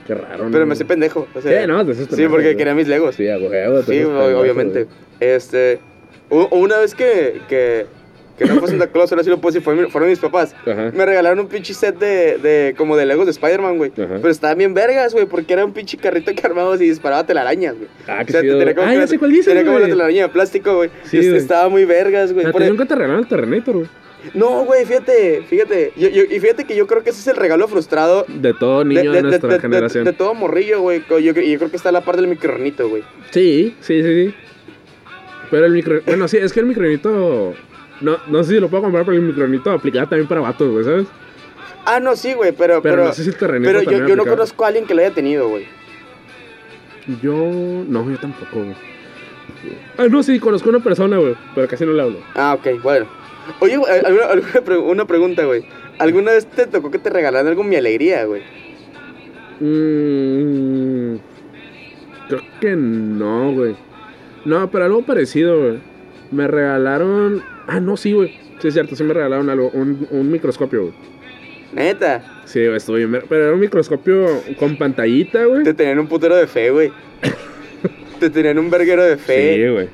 [0.07, 0.50] qué raro, ¿no?
[0.53, 1.26] Pero me hacé pendejo.
[1.34, 2.57] O sea, Sí, no, te haces Sí, pendejo, porque güey.
[2.57, 3.16] quería mis legos.
[3.16, 4.84] Sí, a huevo, Sí, pendejo, obviamente.
[4.84, 4.96] güey.
[5.18, 5.80] Este.
[6.30, 7.86] Una vez que, que,
[8.39, 10.55] que no fue Santa Claus, ahora sí lo puedo decir, fueron, fueron mis papás.
[10.66, 10.91] Ajá.
[10.95, 13.91] Me regalaron un pinche set de, de como de Legos de Spider-Man, güey.
[13.93, 14.16] Ajá.
[14.16, 17.74] Pero estaban bien vergas, güey, porque era un pinche carrito que armabas y disparaba telarañas,
[17.76, 17.89] güey.
[18.09, 19.85] Ah, qué chido, tenía como Ah, que ya la- sé cuál dices, Tenía como la
[19.87, 19.93] güey.
[19.93, 20.91] telaraña de plástico, güey.
[21.05, 21.41] Sí, Este, güey.
[21.41, 22.47] Estaba muy vergas, güey.
[22.47, 23.89] ¿A Por ti e- nunca te regalaron el Terrenator, güey?
[24.35, 25.93] No, güey, fíjate, fíjate.
[25.97, 28.85] Yo, yo- y fíjate que yo creo que ese es el regalo frustrado De todo
[28.85, 30.05] niño de, nuestra generación.
[30.05, 31.01] de todo morrillo, güey.
[31.01, 33.03] co- Yo, yo creo que está a la par del micronito, güey.
[33.33, 34.35] Sí, sí, sí, sí.
[35.51, 36.01] Pero el micro...
[36.07, 37.53] Bueno, sí, es que el micronito...
[38.03, 40.84] No, no sé si lo puedo comprar, pero el micronito aplicaba también para vatos, güey,
[40.84, 41.07] ¿sabes?
[41.84, 42.82] Ah, no, sí, güey, pero.
[42.82, 45.00] Pero, Pero, no sé si el pero yo, yo no conozco a alguien que lo
[45.00, 45.66] haya tenido, güey.
[47.20, 47.34] Yo...
[47.34, 48.76] No, yo tampoco, güey.
[49.98, 52.18] Ah, no, sí, conozco a una persona, güey, pero casi no le hablo.
[52.34, 53.07] Ah, ok, bueno.
[53.61, 55.64] Oye, güey, alguna, alguna pre- una pregunta, güey.
[55.98, 58.42] ¿Alguna vez te tocó que te regalaran algo mi alegría, güey?
[59.61, 61.16] Mm,
[62.28, 63.76] creo que no, güey.
[64.44, 65.78] No, pero algo parecido, güey.
[66.30, 67.42] Me regalaron...
[67.66, 68.38] Ah, no, sí, güey.
[68.58, 69.70] Sí, es cierto, sí me regalaron algo.
[69.70, 70.94] Un, un microscopio, güey.
[71.72, 72.42] Neta.
[72.44, 73.10] Sí, güey, estuvo bien.
[73.28, 74.26] Pero era un microscopio
[74.58, 75.62] con pantallita, güey.
[75.64, 76.92] Te tenían un putero de fe, güey.
[78.20, 79.56] te tenían un verguero de fe.
[79.56, 79.88] Sí, güey.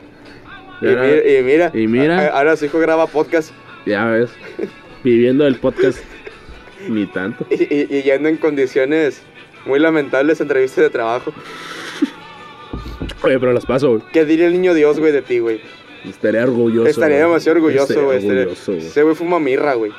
[0.80, 1.70] y, mira, y mira.
[1.74, 2.18] y mira.
[2.20, 3.52] a- ahora su hijo graba podcast
[3.86, 4.30] Ya ves.
[5.04, 5.98] Viviendo el podcast.
[6.88, 7.46] Ni tanto.
[7.50, 9.22] y, y, y yendo en condiciones
[9.66, 11.32] muy lamentables entrevistas de trabajo.
[13.22, 14.02] Oye, pero las paso, güey.
[14.12, 15.60] ¿Qué diría el niño Dios, güey, de ti, güey?
[16.04, 16.88] Estaría orgulloso.
[16.88, 18.18] Estaría demasiado orgulloso, güey.
[18.18, 19.92] Ese güey fuma mirra, güey.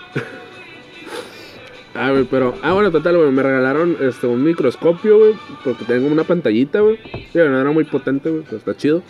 [1.93, 2.55] Ah, güey, pero.
[2.61, 3.31] Ah, bueno, total, güey.
[3.31, 5.33] Me regalaron este, un microscopio, güey.
[5.63, 6.97] Porque tengo una pantallita, güey.
[7.33, 8.43] No era muy potente, güey.
[8.43, 9.03] Pero está chido.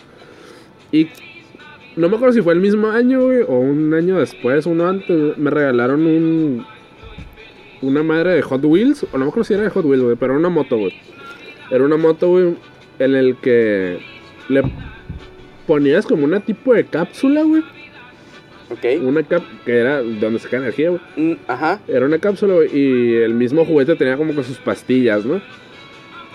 [0.90, 1.08] Y.
[1.96, 3.42] No me acuerdo si fue el mismo año, güey.
[3.46, 5.38] O un año después, uno antes.
[5.38, 6.66] Me regalaron un.
[7.82, 9.04] Una madre de Hot Wheels.
[9.04, 10.16] O no me acuerdo si era de Hot Wheels, güey.
[10.16, 10.94] Pero era una moto, güey.
[11.70, 12.56] Era una moto, güey.
[12.98, 14.00] En el que.
[14.48, 14.62] Le
[15.70, 17.62] ponías como una tipo de cápsula, güey.
[18.70, 19.00] ¿Ok?
[19.04, 21.00] Una cap que era donde se cae energía, güey.
[21.16, 21.80] Mm, ajá.
[21.86, 25.40] Era una cápsula güey, y el mismo juguete tenía como que sus pastillas, ¿no?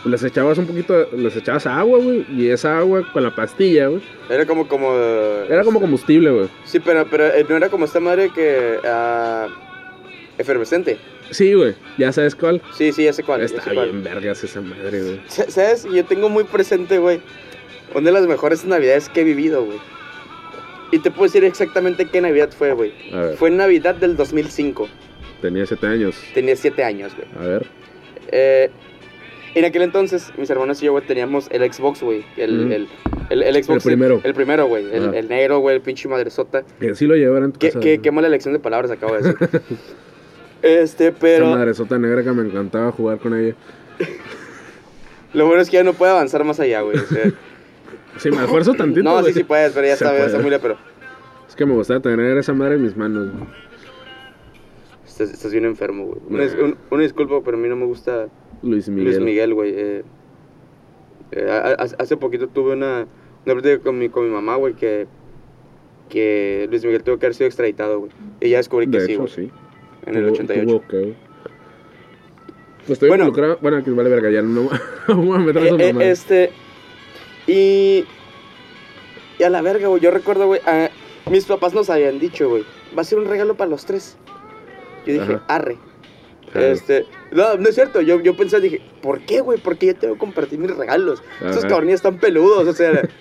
[0.05, 4.01] Les echabas un poquito, les echabas agua, güey, y esa agua con la pastilla, güey,
[4.29, 4.93] Era como, como...
[5.49, 6.47] era como combustible, güey.
[6.63, 8.77] Sí, pero, pero eh, no era como esta madre que...
[8.86, 9.47] ah,
[10.38, 10.97] efervescente.
[11.31, 12.61] Sí, güey, ya sabes cuál.
[12.77, 13.41] Sí, sí, ya sé cuál.
[13.41, 13.89] Está sé cuál.
[13.91, 15.19] bien vergas esa madre, güey.
[15.27, 15.86] Sa- ¿Sabes?
[15.91, 17.19] Yo tengo muy presente, güey,
[17.93, 19.77] una de las mejores navidades que he vivido, güey.
[20.91, 22.93] Y te puedo decir exactamente qué Navidad fue, güey.
[23.38, 24.88] Fue Navidad del 2005.
[25.41, 26.15] tenía siete años.
[26.33, 27.27] Tenía 7 años, güey.
[27.43, 27.67] A ver,
[28.31, 28.69] Eh,
[29.55, 32.25] en aquel entonces, mis hermanos y yo, güey, teníamos el Xbox, güey.
[32.38, 32.73] El, Ujú.
[32.73, 32.88] el,
[33.29, 33.86] el, el Xbox.
[33.86, 34.21] El primero.
[34.23, 34.86] El, primero, güey.
[34.93, 35.17] El, Ajá.
[35.17, 36.63] el negro, güey, el pinche madresota.
[36.79, 39.61] que sí lo llevaron Qué, qué, qué mala elección de palabras acabo de decir.
[40.61, 43.55] este, Esa pero madresota negra que me encantaba jugar con ella.
[45.33, 46.97] lo bueno es que ya no puede avanzar más allá, güey.
[46.97, 47.31] o sea,
[48.17, 49.33] Sí, me esfuerzo tantito, no, güey.
[49.33, 50.49] sí, sí puedes, pero ya está, ya está puede.
[50.49, 50.77] muy pero
[51.47, 53.43] Es que me gustaba tener esa madre en mis manos, güey.
[55.05, 56.19] estás, estás bien enfermo, güey.
[56.29, 56.63] Una, Nah.
[56.63, 58.27] un- una disculpa, pero a mí no me gusta
[58.63, 59.05] Luis Miguel.
[59.05, 59.73] Luis Miguel, güey.
[59.75, 60.03] eh,
[61.31, 63.05] eh, a- a- hace poquito tuve una,
[63.45, 65.07] una plática con mi, con mi mamá, güey, que,
[66.09, 68.11] que Luis Miguel tuvo que haber sido extraditado, güey.
[68.41, 69.33] Y ya descubrí que De sí, hecho, güey.
[69.33, 69.51] sí.
[70.05, 70.81] En el Tuvo- 88.
[70.88, 71.13] tuvo.
[72.79, 73.23] Pues estoy Bueno.
[73.25, 73.57] involucrado.
[73.61, 74.69] Bueno, que vale verga, ya no
[75.07, 76.51] voy a meter Eh, eh, este.
[77.48, 78.06] Y.
[79.38, 80.02] Y a la verga, güey.
[80.02, 80.62] Yo recuerdo, güey.
[81.30, 82.64] mis papás nos habían dicho, güey.
[82.98, 84.18] Va a ser un regalo para los tres.
[85.06, 85.43] Yo dije, Ajá.
[85.48, 85.78] arre.
[86.52, 86.68] Claro.
[86.68, 87.06] Este.
[87.32, 88.02] No, no es cierto.
[88.02, 89.60] Yo, yo pensé, dije, ¿por qué, güey?
[89.60, 91.22] Porque ya tengo que compartir mis regalos.
[91.41, 91.68] Esos Ajá.
[91.68, 93.02] cabrones están peludos, o sea.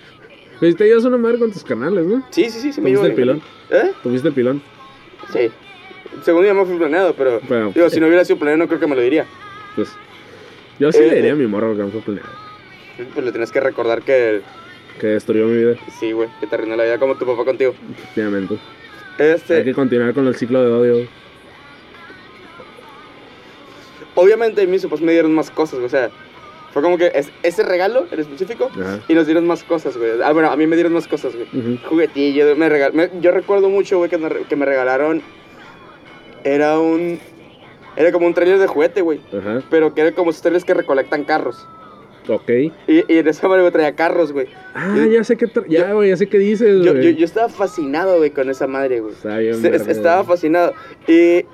[0.57, 2.25] Pues te llevas una madre con tus canales, ¿no?
[2.29, 3.41] sí, sí, sí, sí me ¿Tuviste llevo el pilón?
[3.71, 3.91] ¿Eh?
[4.01, 4.63] Tuviste el pilón.
[5.33, 5.51] Sí.
[6.23, 7.41] Según yo no fue planeado, pero.
[7.45, 9.25] Pero- Digo, si no hubiera sido planeado, no creo que me lo diría.
[9.75, 9.89] Pues.
[10.79, 12.29] Yo sí Eh, le diría a mi morro que no fue planeado.
[13.13, 14.41] Pues le tienes que recordar que.
[14.99, 17.73] Que destruyó mi vida, Sí, güey, que te arruinó la vida como tu papá contigo.
[17.97, 18.57] efectivamente.
[19.17, 19.57] Este.
[19.57, 21.07] Hay que continuar con el ciclo de odio.
[24.15, 26.09] Obviamente mis papás me dieron más cosas, güey, o sea,
[26.71, 28.99] fue como que es- ese regalo en específico Ajá.
[29.07, 30.11] y nos dieron más cosas, güey.
[30.23, 31.47] Ah, bueno, a mí me dieron más cosas, güey.
[31.53, 31.87] Ujú.
[31.89, 35.21] Juguetillo, me regal- me- yo recuerdo mucho, güey, que, me re- que me regalaron
[36.43, 37.19] era un
[37.97, 39.21] era como un trailer de juguete, güey,
[39.69, 41.65] pero que era como esos trailers que recolectan carros.
[42.27, 42.49] Ok.
[42.49, 44.47] Y, y en esa madre, güey, traía carros, güey.
[44.73, 47.03] Ah, ya sé qué, ya, güey, ya sé qué dices, Yo, güey.
[47.03, 49.13] yo, yo estaba fascinado, güey, con esa madre, güey.
[49.13, 50.27] Está bien, Se- verga, estaba güey.
[50.27, 50.73] fascinado.
[51.07, 51.45] Y,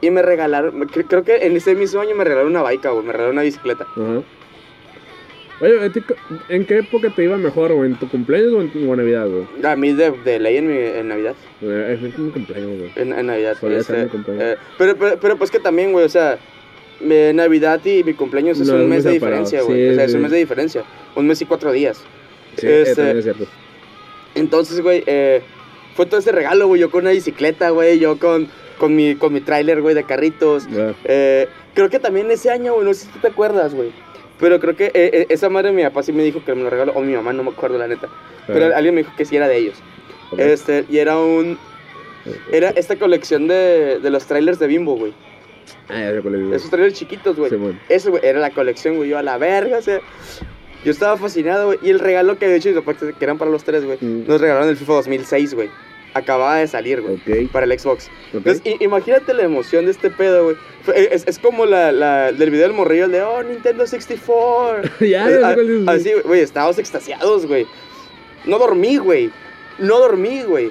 [0.00, 3.04] y me regalaron, cre- creo que en ese mismo año me regalaron una baica, güey.
[3.04, 3.84] Me regalaron una bicicleta.
[3.84, 4.22] Ajá.
[5.62, 6.14] Oye, ¿a ti co-
[6.48, 7.90] ¿en qué época te iba mejor, güey?
[7.90, 9.44] ¿En tu cumpleaños o en tu o en Navidad, güey?
[9.62, 11.34] A mí de, de ley en, mi, en Navidad.
[11.60, 12.92] Eh, Es mi cumpleaños, güey.
[12.96, 13.58] En, en Navidad.
[13.60, 14.44] Solía ser este, mi cumpleaños.
[14.44, 16.38] eh, pero, pero, pero pues que también, güey, o sea,
[17.02, 19.78] eh, Navidad y mi cumpleaños es No, un mes de diferencia, güey.
[19.86, 20.84] Sí, o sea, es un mes de diferencia.
[21.16, 21.98] Un mes y cuatro días.
[22.56, 23.46] Sí, Este- es cierto.
[24.34, 25.42] Entonces, güey, eh,
[25.94, 26.80] fue todo ese regalo, güey.
[26.80, 27.98] Yo con una bicicleta, güey.
[27.98, 28.48] Yo con,
[28.78, 30.68] con mi, con mi tráiler, güey, de carritos.
[30.76, 33.90] Ah, Eh, creo que también ese año, güey, no sé si tú te acuerdas, güey.
[34.38, 36.62] Pero creo que eh, eh, esa madre de mi papá sí me dijo que me
[36.62, 36.92] lo regaló.
[36.94, 38.08] O mi mamá, no me acuerdo, la neta.
[38.46, 39.76] Pero ah, alguien me dijo que sí era de ellos.
[40.38, 41.58] Este, y era un.
[42.52, 45.12] Era esta colección de, de los trailers de Bimbo, güey.
[45.88, 46.56] Ah, ya.
[46.56, 47.50] Esos trailers chiquitos, güey.
[47.50, 47.78] Simón.
[47.88, 49.08] Eso, güey, era la colección, güey.
[49.10, 50.00] Yo a la verga, o sea.
[50.84, 51.78] Yo estaba fascinado, güey.
[51.82, 54.26] Y el regalo que había hecho mis papás, que eran para los tres, güey, Mm.
[54.26, 55.68] nos regalaron el FIFA 2006, güey.
[56.14, 57.46] Acababa de salir, güey.
[57.48, 58.10] Para el Xbox.
[58.32, 60.56] Entonces, imagínate la emoción de este pedo, güey.
[60.82, 64.90] Fue- Es, es como la, la del video del morrillo, el de, oh, Nintendo 64.
[65.06, 65.54] Ya, Ah.
[65.86, 67.66] Así, güey, estábamos extasiados, güey.
[68.44, 69.30] No dormí, güey.
[69.78, 70.70] No dormí, güey.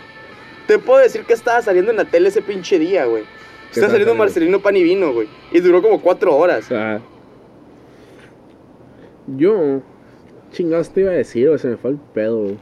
[0.67, 3.23] Te puedo decir que estaba saliendo en la tele ese pinche día, güey.
[3.71, 4.15] ¿Qué Estaba estaba saliendo?
[4.15, 5.27] Marcelino Pan y Vino, güey.
[5.51, 6.71] Y duró como cuatro horas.
[6.71, 6.99] Ah.
[9.37, 9.81] Yo,
[10.51, 12.57] chingados te iba a decir, güey, se me fue el pedo, güey.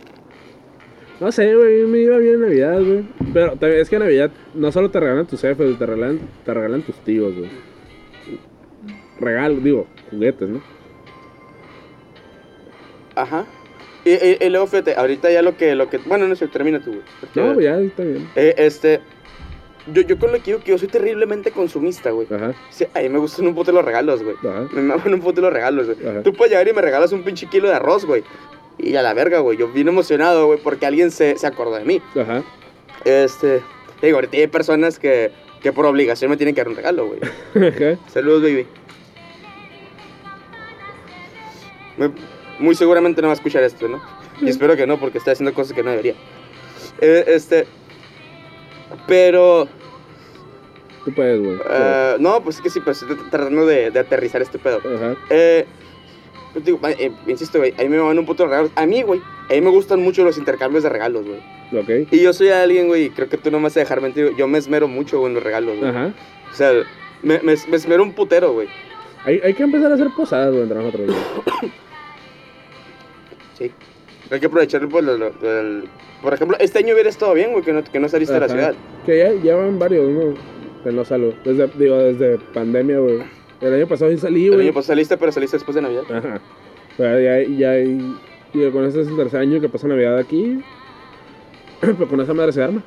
[1.19, 3.05] No sé, güey, me iba bien en Navidad, güey.
[3.33, 6.53] Pero también es que en Navidad no solo te regalan tus jefes, te regalan, te
[6.53, 7.49] regalan tus tíos, güey.
[9.19, 10.61] Regalo, digo, juguetes, ¿no?
[13.15, 13.45] Ajá.
[14.05, 15.97] Y, y- y luego, fíjate, ahorita ya lo que, lo que...
[15.97, 17.01] Bueno, no sé, termina tú, güey.
[17.35, 18.27] No, ya está bien.
[18.35, 18.99] eh, este...
[19.93, 22.27] Yo, yo con lo que digo que yo soy terriblemente consumista, güey.
[22.33, 24.35] Ajá, Sí, a mí me gustan un puto los regalos, güey.
[24.39, 24.67] ajá.
[24.73, 26.07] Me maman un puto los regalos, güey.
[26.09, 26.23] Ajá.
[26.23, 28.23] Tú puedes llegar y me regalas un pinche kilo de arroz, güey.
[28.77, 29.57] Y a la verga, güey.
[29.57, 32.01] Yo vine emocionado, güey, porque alguien se, se acordó de mí.
[32.19, 32.43] Ajá.
[33.05, 33.61] Este.
[34.01, 35.31] Digo, ahorita hay personas que,
[35.61, 37.19] que por obligación me tienen que dar un regalo, güey.
[37.69, 37.97] Ajá.
[38.11, 38.67] Saludos, baby.
[41.97, 42.11] Me-
[42.59, 44.01] muy seguramente no va a escuchar esto, ¿no?
[44.41, 46.13] Y espero que no, porque está haciendo cosas que no debería.
[47.01, 47.65] Eh, este.
[49.07, 49.67] Pero.
[51.15, 51.57] Güey.
[51.69, 54.77] eh, no, pues es que sí, pues estoy tratando de, de aterrizar este pedo.
[54.77, 55.15] Ajá.
[55.29, 55.65] Eh,
[56.53, 58.71] pues digo, eh, insisto, güey, a mí me van un puto de regalos.
[58.75, 61.39] A mí, güey, a mí me gustan mucho los intercambios de regalos, güey.
[61.81, 62.11] Ok.
[62.11, 64.47] Y yo soy alguien, güey, creo que tú no me vas a dejar mentir, yo
[64.47, 65.89] me esmero mucho, güey, en los regalos, güey.
[65.89, 66.13] Ajá.
[66.51, 66.71] O sea,
[67.21, 68.67] me, me, me esmero un putero, güey.
[69.25, 71.71] Hay, hay que empezar a hacer posadas, güey, entre nosotros, güey.
[73.57, 73.71] Sí.
[74.29, 75.89] Hay que aprovechar, pues, lo- el-
[76.21, 78.45] Por ejemplo, este año hubiera estado bien, güey, que no, que no saliste de la
[78.47, 78.53] Ajá.
[78.55, 78.75] ciudad.
[79.05, 80.33] Que ya, ya van varios, ¿no?
[80.91, 81.33] No salgo.
[81.43, 83.19] Desde, digo, desde pandemia, güey.
[83.61, 84.65] El año pasado sí salí, El güey.
[84.67, 86.03] año pasado saliste, pero saliste después de Navidad.
[86.11, 86.41] Ajá.
[86.97, 87.71] Pero ya, ya.
[88.53, 90.61] Digo, con este es el tercer año que pasa Navidad aquí.
[91.81, 92.81] Pero con esa madre se arma.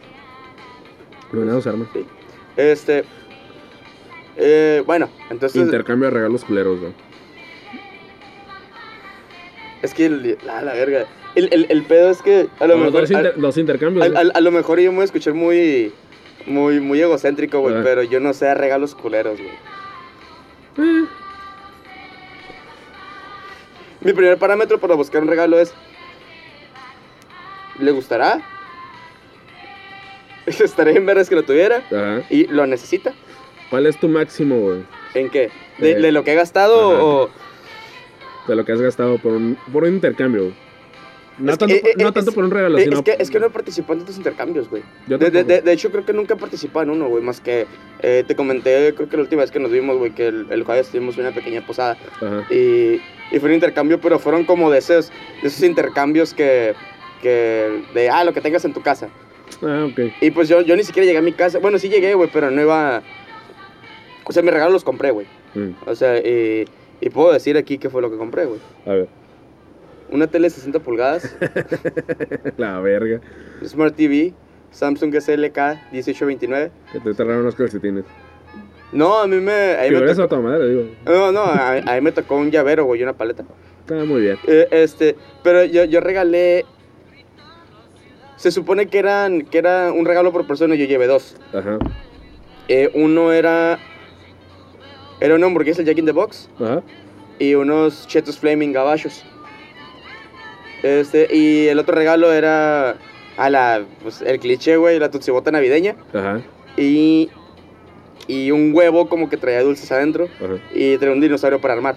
[1.30, 1.88] Con eso se arma.
[1.92, 2.05] Sí.
[2.57, 3.05] Este...
[4.36, 5.62] Eh, bueno, entonces...
[5.62, 6.92] Intercambio de regalos culeros, güey.
[9.82, 10.07] Es que...
[10.07, 11.07] el- la, la verga.
[11.34, 13.38] El, el, el pedo es que a lo Los, mejor...
[13.38, 14.12] los intercambios.
[14.14, 15.92] A- a lo mejor yo me voy a escuchar muy,
[16.47, 19.51] muy, muy egocéntrico, güey, pero yo no sé de regalos culeros, güey.
[20.78, 21.05] Eh,
[24.01, 25.74] Mi primer parámetro para buscar un regalo es,
[27.78, 28.41] ¿le gustará?
[30.47, 32.22] Estaría en veras que lo tuviera Ajá.
[32.30, 33.12] y lo necesita.
[33.68, 34.84] ¿Cuál es tu máximo, güey?
[35.14, 35.51] ¿En qué?
[35.78, 37.05] ¿De, Eh, de lo que he gastado ajá.
[37.05, 37.30] o...?
[38.49, 40.55] De lo que has gastado por un, por un intercambio, güey.
[41.41, 42.97] No, Es que, tanto, eh, no eh, tanto es- por un regalo, Eh, sino.
[42.99, 44.82] es, que, es que no he participado en tantos intercambios, güey.
[45.07, 47.22] De, de- de- de hecho, creo que nunca he participado en uno, güey.
[47.22, 47.66] Más que
[48.03, 50.62] eh, te comenté, creo que la última vez que nos vimos, güey, que el, el
[50.64, 51.97] jueves tuvimos una pequeña posada.
[52.16, 52.47] Ajá.
[52.51, 53.01] Y,
[53.32, 55.11] y fue un intercambio, pero fueron como de esos,
[55.43, 56.74] de esos intercambios que,
[57.22, 57.82] que.
[57.95, 59.09] de, ah, lo que tengas en tu casa.
[59.62, 59.99] Ah, ok.
[60.20, 61.59] Y pues yo, yo ni siquiera llegué a mi casa.
[61.59, 63.03] Bueno, sí llegué, güey, pero no iba.
[64.24, 65.26] O sea, mis regalos los compré, güey.
[65.55, 66.64] Mm, O sea, y,
[67.01, 68.61] y puedo decir aquí qué fue lo que compré, güey.
[68.86, 69.09] A ver.
[70.11, 71.37] Una tele de 60 pulgadas,
[72.57, 73.21] La verga.
[73.65, 74.33] Smart TV,
[74.73, 75.57] Samsung SLK
[75.93, 76.71] 1829.
[76.93, 78.05] Que te trajeron unos calcetines.
[78.93, 79.77] No, a mí me.
[79.79, 80.85] A mí me tocó, a tu madre, digo.
[81.07, 83.45] no, no, a, a mí me tocó un llavero, güey, una paleta.
[83.81, 84.37] Está muy bien.
[84.47, 86.65] Eh, este, pero yo, yo regalé.
[88.37, 91.37] Se supone que eran que era un regalo por persona y yo llevé dos.
[91.53, 91.79] Ajá.
[92.69, 93.79] Eh, uno era.
[95.21, 96.83] Era una hamburguesa Jack in the Box Ajá.
[97.39, 99.25] y unos chetos flaming gabachos.
[100.83, 102.97] Este, y el otro regalo era.
[103.37, 103.83] A la.
[104.03, 105.97] Pues el cliché, güey, la tutsibota navideña.
[106.12, 106.41] Ajá.
[106.76, 107.31] Y.
[108.26, 110.28] Y un huevo como que traía dulces adentro.
[110.43, 110.55] Ajá.
[110.74, 111.97] Y traía un dinosaurio para armar.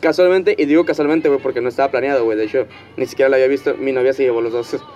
[0.00, 2.36] casualmente, y digo casualmente, güey, porque no estaba planeado, güey.
[2.38, 3.74] De hecho, ni siquiera lo había visto.
[3.76, 4.76] Mi novia se llevó los dos.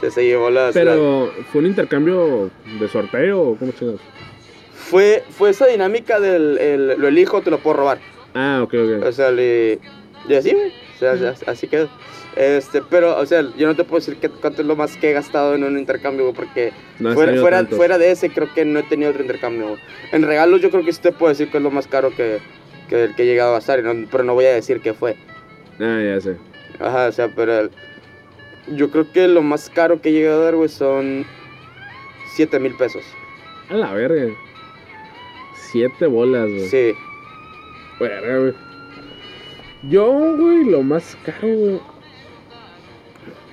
[0.00, 0.74] Se, se llevó las.
[0.74, 4.02] las- Pero, ¿fue un intercambio de sorteo o cómo chingados?
[4.74, 7.98] Fue, fue esa dinámica del el- lo elijo, te lo puedo robar.
[8.34, 9.06] Ah, ok, ok.
[9.06, 9.78] O sea, le.
[10.28, 10.70] Y así, güey.
[10.96, 11.88] O sea, así quedó.
[12.36, 15.10] Este, pero, o sea, yo no te puedo decir qué, cuánto es lo más que
[15.10, 18.78] he gastado en un intercambio, porque No fuera, fuera, fuera de ese creo que no
[18.78, 19.76] he tenido otro intercambio.
[20.12, 22.38] En regalos yo creo que sí te puedo decir que es lo más caro que,
[22.88, 25.16] que, el que he llegado a gastar, no- pero no voy a decir qué fue.
[25.80, 26.36] Ah, ya sé.
[26.80, 27.70] Ajá, o sea, pero el-
[28.74, 31.24] yo creo que lo más caro que he llegado a dar, güey, son
[32.34, 33.04] 7 mil pesos.
[33.70, 34.26] A la verga.
[35.70, 36.68] Siete bolas, güey.
[36.68, 36.92] Sí.
[37.98, 38.54] Verga, güey.
[39.88, 41.80] Yo, güey, lo más caro, güey.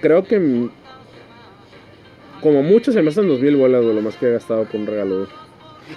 [0.01, 0.69] Creo que.
[2.41, 4.75] Como mucho se me hacen dos mil bolas, güey, lo más que he gastado por
[4.79, 5.27] un regalo, güey.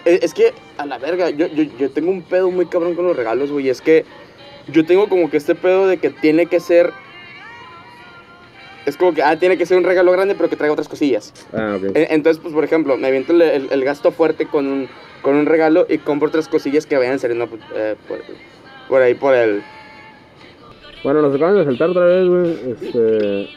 [0.05, 3.05] Eh, Es que, a la verga, yo, yo, yo tengo un pedo muy cabrón con
[3.07, 3.69] los regalos, güey.
[3.69, 4.05] Es que
[4.73, 6.93] yo tengo como que este pedo de que tiene que ser.
[8.85, 11.33] Es como que, ah, tiene que ser un regalo grande, pero que traiga otras cosillas.
[11.53, 11.91] Ah, ok.
[11.95, 14.89] Entonces, pues, por ejemplo, me aviento el, el- el gasto fuerte con un,
[15.23, 18.21] con un regalo y compro otras cosillas que vayan saliendo pues, eh, por,
[18.89, 19.63] por ahí, por el.
[21.05, 22.73] Bueno, nos acaban de saltar otra vez, güey.
[22.73, 23.49] Este.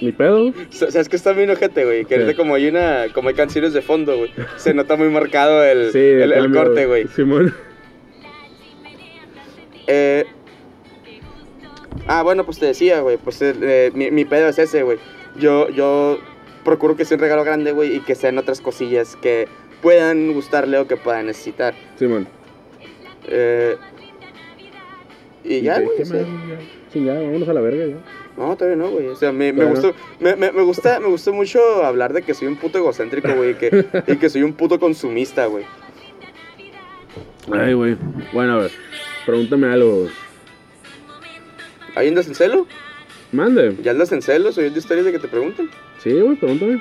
[0.00, 0.48] Mi pedo.
[0.48, 2.04] O sea, es que está bien ojete, güey.
[2.04, 2.34] Que Sí.
[2.34, 3.06] como hay una.
[3.12, 4.30] Como hay canciones de fondo, güey.
[4.56, 7.08] Se nota muy marcado el, Sí, el, el cambio, corte, güey.
[7.08, 7.54] Simón.
[9.86, 10.24] Eh,
[12.06, 14.98] ah, bueno, pues te decía, güey, pues eh, mi, mi pedo es ese, güey.
[15.38, 16.18] Yo, yo
[16.64, 19.48] procuro que sea un regalo grande, güey, y que sean otras cosillas que
[19.80, 21.74] puedan gustarle o que puedan necesitar.
[21.96, 22.28] Simón.
[23.28, 23.76] Eh,
[25.44, 25.96] y ya, ¿Y güey.
[26.92, 27.96] Sí, ya, vámonos a la verga, ya.
[28.36, 29.08] no, todavía no, güey.
[29.08, 32.32] O sea, me, me gustó, me, me, me gusta, me gustó mucho hablar de que
[32.34, 35.64] soy un puto egocéntrico, güey, y que, y que soy un puto consumista, güey.
[37.52, 37.96] Ay, güey.
[38.32, 38.70] Bueno, a ver.
[39.26, 40.00] Pregúntame algo.
[40.00, 40.10] güey.
[41.94, 42.66] ¿Ahí andas en celo?
[43.32, 43.76] Mande.
[43.82, 44.52] ¿Ya andas en celo?
[44.52, 45.68] ¿Soy de historias de que te pregunten?
[45.98, 46.80] Sí, güey, pregúntame.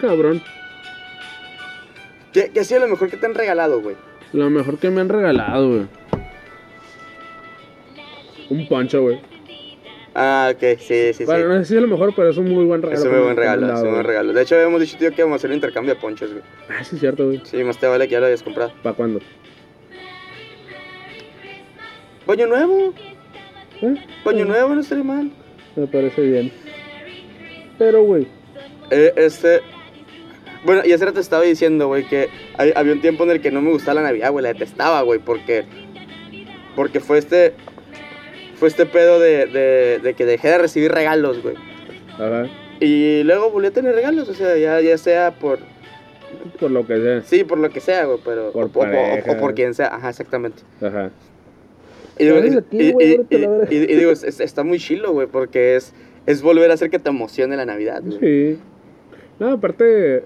[0.00, 0.42] Cabrón.
[2.32, 3.96] ¿Qué, qué ha sido lo mejor que te han regalado, güey?
[4.32, 5.86] Lo mejor que me han regalado, güey.
[8.52, 9.18] Un poncho, güey.
[10.14, 11.48] Ah, ok, sí, sí, Bueno, sí.
[11.48, 13.00] no sé si es lo mejor, pero es un muy buen regalo.
[13.00, 14.32] Es un muy buen regalo, es un buen regalo.
[14.34, 16.42] De hecho, habíamos dicho, tío, que íbamos a hacer un intercambio de ponchos, güey.
[16.68, 17.40] Ah, sí, es cierto, güey.
[17.44, 18.72] Sí, más te vale que ya lo hayas comprado.
[18.82, 19.20] ¿Para cuándo?
[22.26, 22.94] Baño nuevo,
[23.80, 23.94] ¿Eh?
[24.24, 25.30] baño Sí, nuevo, no estaría mal.
[25.76, 26.52] Me parece bien.
[27.78, 28.26] Pero, güey.
[28.90, 29.60] Eh, este.
[30.64, 32.28] Bueno, y hace rato estaba diciendo, güey, que
[32.58, 35.02] hay- había un tiempo en el que no me gustaba la Navidad, güey, la detestaba,
[35.02, 35.64] güey, porque.
[36.76, 37.54] Porque fue este.
[38.62, 41.56] Fue este pedo de, de, de que dejé de recibir regalos, güey.
[42.14, 42.46] Ajá.
[42.78, 45.58] Y luego volví a tener regalos, o sea, ya, ya sea por.
[46.60, 47.22] Por lo que sea.
[47.22, 48.52] Sí, por lo que sea, güey, pero.
[48.52, 49.32] Por o, o- o- pareja.
[49.32, 50.62] o por quien sea, ajá, exactamente.
[50.80, 51.10] Ajá.
[52.20, 52.24] Y
[53.96, 55.92] digo, está muy chilo, güey, porque es,
[56.26, 58.18] es volver a hacer que te emocione la Navidad, güey.
[58.20, 58.58] Sí.
[59.40, 60.22] No, aparte,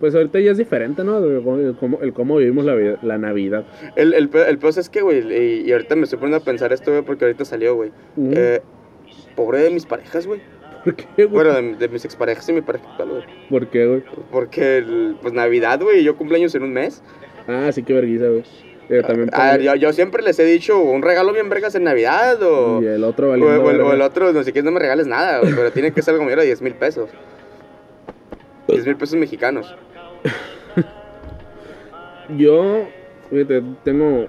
[0.00, 1.18] pues ahorita ya es diferente, ¿no?
[1.24, 1.42] El
[1.76, 3.64] cómo, el cómo- vivimos la, vida- la Navidad.
[3.96, 6.72] El, el, el peor es que, güey, y, y ahorita me estoy poniendo a pensar
[6.72, 7.90] esto, güey, porque ahorita salió, güey.
[8.16, 8.32] Ujú.
[8.34, 8.62] Eh,
[9.36, 10.40] pobre de mis parejas, güey.
[10.84, 11.28] ¿Por qué, güey?
[11.28, 13.22] Bueno, de, de mis exparejas y mi pareja actual, güey.
[13.48, 14.02] ¿Por qué, güey?
[14.30, 17.02] Porque, el- pues, Navidad, güey, yo cumpleaños en un mes.
[17.46, 18.44] Ah, sí, qué vergüenza, güey.
[18.88, 22.42] Eh, también Ah, yo, yo siempre les he dicho, un regalo bien vergas en Navidad,
[22.42, 22.82] o...
[22.82, 23.94] Y el otro O, valiendo o el, o verga.
[23.94, 26.40] el otro, no sé qué, no me regales nada, pero tiene que ser algo mayor
[26.40, 27.08] de 10 mil pesos.
[28.72, 29.74] 10 mil pesos mexicanos.
[32.36, 32.86] Yo,
[33.30, 34.26] fíjate, tengo,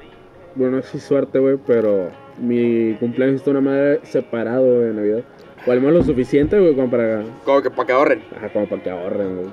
[0.55, 5.23] bueno, si suerte, güey, pero mi cumpleaños está una madre separado de Navidad.
[5.65, 8.23] O al menos lo suficiente, güey, como para, Como que para que ahorren.
[8.35, 9.49] ajá, como para que ahorren, güey.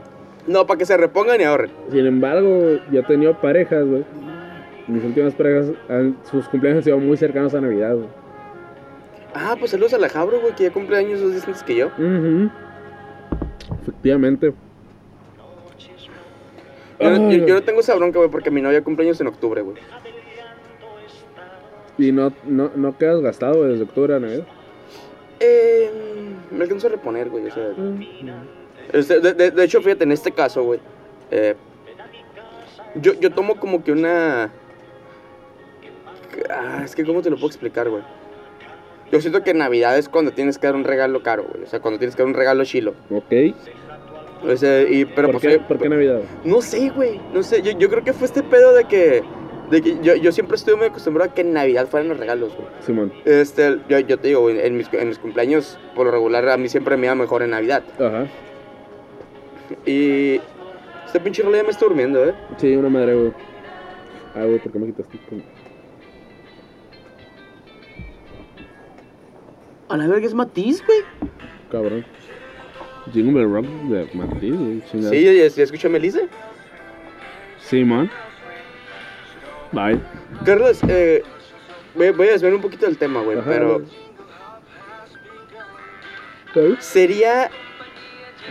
[0.46, 1.70] No, para que se repongan y ahorren.
[1.90, 4.04] Sin embargo, yo he tenido parejas, güey.
[4.88, 5.70] Mis últimas parejas,
[6.28, 8.08] sus cumpleaños han sido muy cercanos a Navidad, güey.
[9.34, 11.76] Ah, pues saludos a la Jabro, güey, que ya cumple años dos días antes que
[11.76, 11.86] yo.
[11.98, 12.50] Ujú.
[13.82, 14.52] Efectivamente.
[17.00, 19.20] Yo, no- Ay, yo- yo no tengo esa bronca, güey, porque mi novia cumple años
[19.20, 19.76] en octubre, güey.
[21.98, 24.46] Y no, no, no quedas gastado güey, desde octubre a Navidad.
[25.38, 25.90] Eh,
[26.50, 27.70] me alcanzo a reponer, güey, o sea...
[28.92, 30.80] Este, de, de- de hecho, fíjate, en este caso, güey,
[31.30, 31.54] eh,
[32.96, 34.50] yo, yo tomo como que una...
[36.50, 38.02] Ah, es que, ¿cómo te lo puedo explicar, güey?
[39.12, 41.64] Yo siento que Navidad es cuando tienes que dar un regalo caro, güey.
[41.64, 42.94] O sea, cuando tienes que dar un regalo chilo.
[43.10, 43.32] Ok.
[44.42, 46.20] O sea, y, pero ¿Por, pues, qué, ¿Por qué Navidad?
[46.44, 47.20] No sé, güey.
[47.32, 47.62] No sé.
[47.62, 49.22] Yo, yo creo que fue este pedo de que.
[49.70, 52.54] De que yo, yo siempre estuve muy acostumbrado a que en Navidad fueran los regalos,
[52.56, 52.66] güey.
[52.80, 53.12] Simón.
[53.24, 56.56] Este, yo, yo te digo, güey, en mis, en mis cumpleaños, por lo regular, a
[56.56, 57.84] mí siempre me iba mejor en Navidad.
[57.98, 58.26] Ajá.
[59.86, 60.40] Y.
[61.06, 62.34] Este pinche rollo ya me está durmiendo, ¿eh?
[62.56, 63.32] Sí, una madre, güey.
[64.34, 65.18] Ah, güey, ¿por qué me quitaste?
[69.88, 71.00] A la verga es Matiz, güey.
[71.70, 72.06] Cabrón.
[73.12, 74.82] Jingle Bell Rock de Matiz, güey.
[74.90, 76.20] Sí, ya, ya escuché a Melissa.
[77.58, 78.10] Simón.
[79.72, 80.00] Bye.
[80.44, 81.22] Carlos, eh,
[81.94, 83.82] voy, voy a desviar un poquito del tema, güey, pero.
[86.52, 86.84] ¿Sabes?
[86.84, 87.50] sería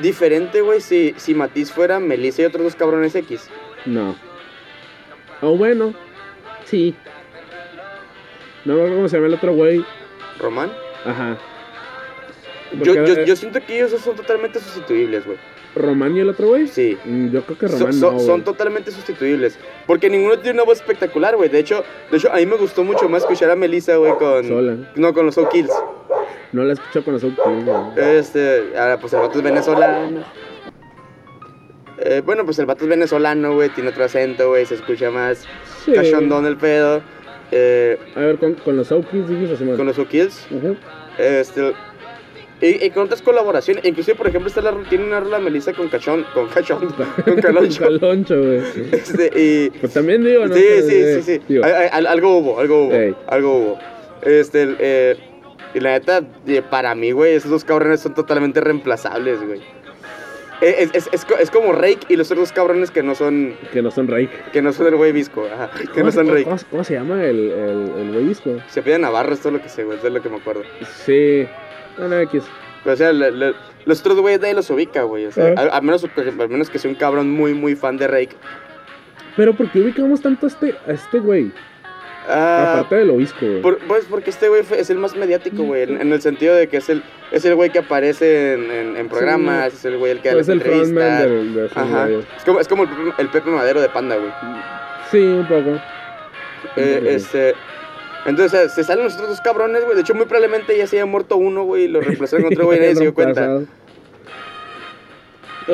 [0.01, 3.49] diferente, güey, si, si Matiz fuera Melissa y otros dos cabrones X.
[3.85, 4.15] No.
[5.41, 5.93] O bueno.
[6.65, 6.95] Sí.
[8.65, 9.85] No me acuerdo cómo se llama el otro güey.
[10.39, 10.71] Román.
[11.05, 11.37] Ajá.
[12.81, 15.37] Yo, yo, yo siento que ellos dos son totalmente sustituibles, güey.
[15.75, 16.67] ¿Román y el otro güey?
[16.67, 16.97] Sí.
[17.05, 18.25] Mm, Yo creo que So- Román so- no, güey.
[18.25, 19.57] son totalmente sustituibles.
[19.87, 21.49] Porque ninguno tiene una voz espectacular, güey.
[21.49, 24.47] De hecho, de hecho, a mí me gustó mucho más escuchar a Melissa, güey, con.
[24.47, 24.75] Sola.
[24.95, 25.71] No, con los Soul Kills.
[26.51, 27.77] No la escucho con los Outkill, güey.
[28.17, 30.23] Este, ahora pues el vato es venezolano.
[31.99, 35.45] Eh, bueno, pues el vato es venezolano, güey, tiene otro acento, güey, se escucha más
[35.85, 35.91] Sí.
[35.93, 37.01] cachondón el pedo.
[37.51, 39.75] Eh, A ver, con, con los Outkill dijiste, Simón.
[39.77, 40.47] con los Soul Kills.
[40.47, 40.75] Ajá.
[41.17, 41.73] Este,
[42.61, 43.85] y, y con otras colaboraciones.
[43.85, 46.87] Inclusive, por ejemplo, está la, tiene una rola Melissa con cachón, con cachón,
[47.25, 47.83] con caloncho.
[47.83, 48.61] Caloncho, güey.
[48.91, 50.53] Este, y, Pues también digo, ¿no?
[50.55, 51.57] sí, sí, sí, sí.
[51.61, 53.15] Al- algo hubo, algo hubo, Ey.
[53.27, 53.79] algo hubo.
[54.21, 55.15] Este, eh,
[55.73, 56.21] y la neta,
[56.69, 59.59] para mí, güey, esos dos cabrones son totalmente reemplazables, güey.
[60.61, 63.15] Eh, Es, es, es, co- es como Rake y los otros dos cabrones que no
[63.15, 64.29] son, Que no son Rake.
[64.51, 66.43] que no son el güey visco, ajá, que ¿Cómo no son Rake.
[66.43, 68.57] ¿Cómo, cómo se llama el, el, el güey disco?
[68.67, 70.63] Se pide Navarro, es todo lo que sé, güey, es de lo que me acuerdo.
[71.05, 71.47] Sí.
[71.99, 72.43] Bueno, X.
[72.83, 73.53] Pero, o sea, le- le-
[73.85, 75.25] los otros güeyes nadie los ubica, güey.
[75.25, 75.69] O sea, Ah.
[75.73, 78.35] a, a menos, a menos que sea un cabrón muy, muy fan de Rake.
[79.35, 81.51] Pero ¿por qué ubicamos tanto a este, a este güey?
[82.31, 83.61] Ah, Aparte del obisco, güey.
[83.61, 85.83] por- pues porque este güey es el más mediático, güey.
[85.83, 88.97] En, en el sentido de que es el, es el güey que aparece en, en-
[88.97, 91.21] en programas, es el güey el que da Pues entrevistas.
[91.23, 92.07] del, de esos Ajá.
[92.37, 94.31] Es como, es como el, Pepe- el Pepe Madero de Panda, güey.
[95.09, 95.79] Sí, un poco.
[96.75, 97.55] Eh, este.
[98.25, 99.95] Entonces, o sea, se salen los otros dos cabrones, güey.
[99.95, 102.65] De hecho, muy probablemente ya se haya muerto uno, güey, y lo reemplazaron con otro
[102.65, 103.61] güey y nadie se dio cuenta.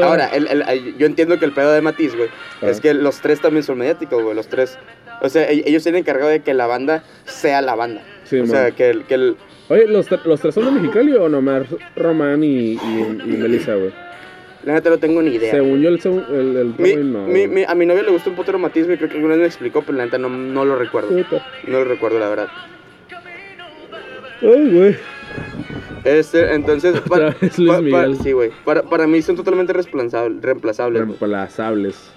[0.02, 2.30] Ahora, el- el- yo entiendo que el pedo de Matiz, güey,
[2.62, 2.68] Ah.
[2.70, 4.36] es que los tres también son mediáticos, güey.
[4.36, 4.78] Los tres.
[5.22, 8.02] O sea, e- ellos se han encargado de que la banda sea la banda.
[8.26, 9.38] Sí, o sea, que el, que el.
[9.70, 11.64] Oye, ¿los, ¿los tres son de Mexicali o nomás
[11.96, 13.94] Román y, y, y Melissa, güey?
[14.66, 15.52] La neta no tengo ni idea.
[15.52, 16.00] Según yo, el,
[16.34, 17.20] el, el Mi, güey, no.
[17.28, 17.48] mi- güey.
[17.48, 18.98] mi- a mi novia le gustó un potero güey.
[18.98, 21.10] Creo que alguna vez me explicó, pero la neta no, no lo recuerdo.
[21.10, 21.46] Puta.
[21.68, 22.48] No lo recuerdo, la verdad.
[24.42, 24.96] Ay, güey.
[26.04, 26.96] Este, entonces.
[27.58, 28.52] Luis pa- sí, güey.
[28.64, 30.42] Para, para mí son totalmente reemplazables.
[30.42, 31.02] Reemplazables.
[31.02, 32.12] Reemplazables.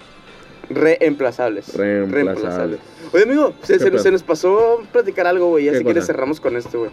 [0.69, 1.75] Reemplazables.
[1.75, 2.79] Reemplazables.
[3.11, 3.77] Oye, amigo, se,
[4.11, 5.65] nos pasó platicar algo, güey.
[5.65, 6.13] Ya ¿Qué si quieres cosa?
[6.13, 6.91] cerramos con esto, güey.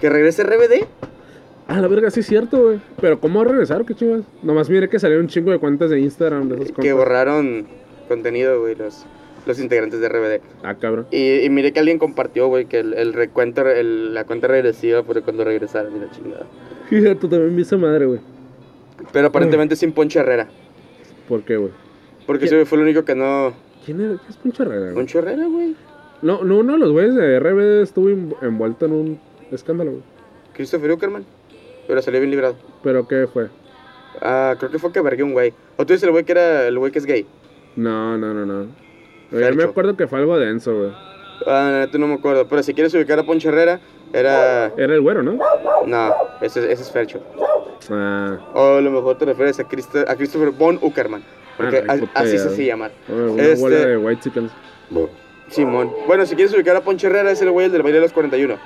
[0.00, 0.86] Que regrese RBD.
[1.68, 2.80] Ah, la verga, sí es cierto, güey.
[3.00, 3.86] Pero ¿cómo regresaron?
[3.86, 4.22] ¿Qué chingas?
[4.42, 6.92] Nomás mire que salieron un chingo de cuentas de Instagram de esos Que compas.
[6.94, 7.66] borraron
[8.08, 9.04] contenido, güey, los,
[9.46, 10.40] los integrantes de RBD.
[10.62, 11.06] Ah, cabrón.
[11.10, 15.02] Y, y miré que alguien compartió, güey, que el, el recuento, el- la cuenta regresiva
[15.02, 16.46] fue cuando regresaron y la chingada.
[16.88, 18.20] Fíjate, tú también vi esa madre, güey.
[19.12, 20.48] Pero aparentemente sin Poncho Herrera.
[21.28, 21.72] ¿Por qué, güey?
[22.26, 23.52] Porque ese güey fue el único que no.
[23.84, 24.14] ¿Quién era?
[24.14, 24.94] ¿Qué es Poncho Herrera, güey?
[24.94, 25.76] Poncho Herrera, güey.
[26.22, 29.20] No, no, uno de los güeyes de RBD estuvo env- envuelto en un
[29.52, 30.02] escándalo, güey.
[30.54, 31.24] Christopher Uckerman.
[31.88, 32.54] Pero salió bien librado.
[32.84, 33.48] ¿Pero qué fue?
[34.22, 35.52] Ah, creo que fue que vergué un güey.
[35.76, 37.26] O tú dices el güey que era el güey que es gay.
[37.74, 38.66] No, no, no, no.
[39.32, 40.90] Yo me acuerdo que fue algo denso, güey.
[41.46, 42.46] Ah, no, tú no me acuerdo.
[42.48, 43.80] Pero si quieres ubicar a Poncho Herrera,
[44.12, 44.66] era.
[44.76, 45.38] Era el güero, ¿no?
[45.86, 47.22] No, ese, ese es Fercho.
[47.90, 51.22] Ah, O a lo mejor te refieres a, Christo- a Christopher Von Uckerman.
[51.56, 52.38] Porque Ah, a- así ya.
[52.38, 52.90] se hace llamar.
[53.08, 54.52] una Este- bola de white chickens.
[55.48, 55.90] Simón.
[56.06, 58.58] Bueno, si quieres ubicar a Poncho Herrera, es el güey del baile de los 41.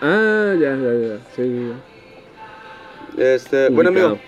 [0.00, 1.18] Ah, ya, ya, ya.
[1.36, 1.72] Sí,
[3.16, 4.18] Este, bueno, amigo,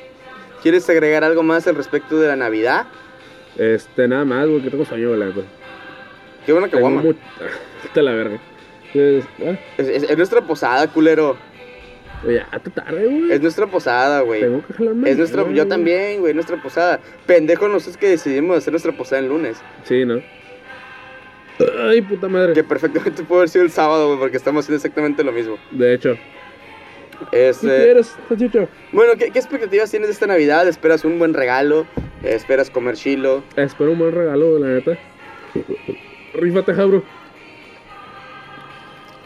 [0.62, 2.86] ¿quieres agregar algo más al respecto de la Navidad?
[3.57, 5.40] Este, nada más, güey, que tengo sueño, güey, la neta.
[6.45, 7.01] Qué buena que guama.
[7.03, 7.18] mucho...
[7.95, 8.38] La verga.
[8.92, 11.36] Es, ah, Es, es- es nuestra posada, culero.
[12.26, 13.32] ya, te tarde, güey.
[13.32, 14.40] Es nuestra posada, güey.
[14.42, 15.11] Tengo que jalarme.
[15.11, 15.55] Es nuestra, güey.
[15.55, 17.01] yo también, güey, nuestra posada.
[17.26, 19.57] Pendejo nosotros que decidimos hacer nuestra posada el lunes.
[19.84, 20.20] Sí, ¿no?
[21.88, 22.52] Ay, puta madre.
[22.52, 25.57] Que perfectamente puede haber sido el sábado, güey, porque estamos haciendo exactamente lo mismo.
[25.70, 26.16] De hecho.
[27.30, 28.68] ¿Qué Este, quieres, Tachucho?
[28.92, 30.66] bueno, ¿qué, qué expectativas tienes de esta Navidad?
[30.66, 31.86] ¿Esperas un buen regalo?
[32.24, 33.44] ¿Esperas comer chilo?
[33.57, 34.98] Espero un buen regalo, la neta.
[36.34, 37.05] Rífate, Jabro.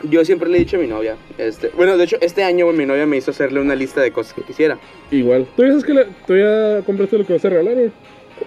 [0.02, 1.16] Yo siempre le he dicho a mi novia.
[1.38, 4.34] Este, bueno, de hecho, este año mi novia me hizo hacerle una lista de cosas
[4.34, 4.78] que quisiera.
[5.10, 5.48] Igual.
[5.56, 7.90] ¿Tú dices que le- tú ya compraste lo que vas a regalar, güey?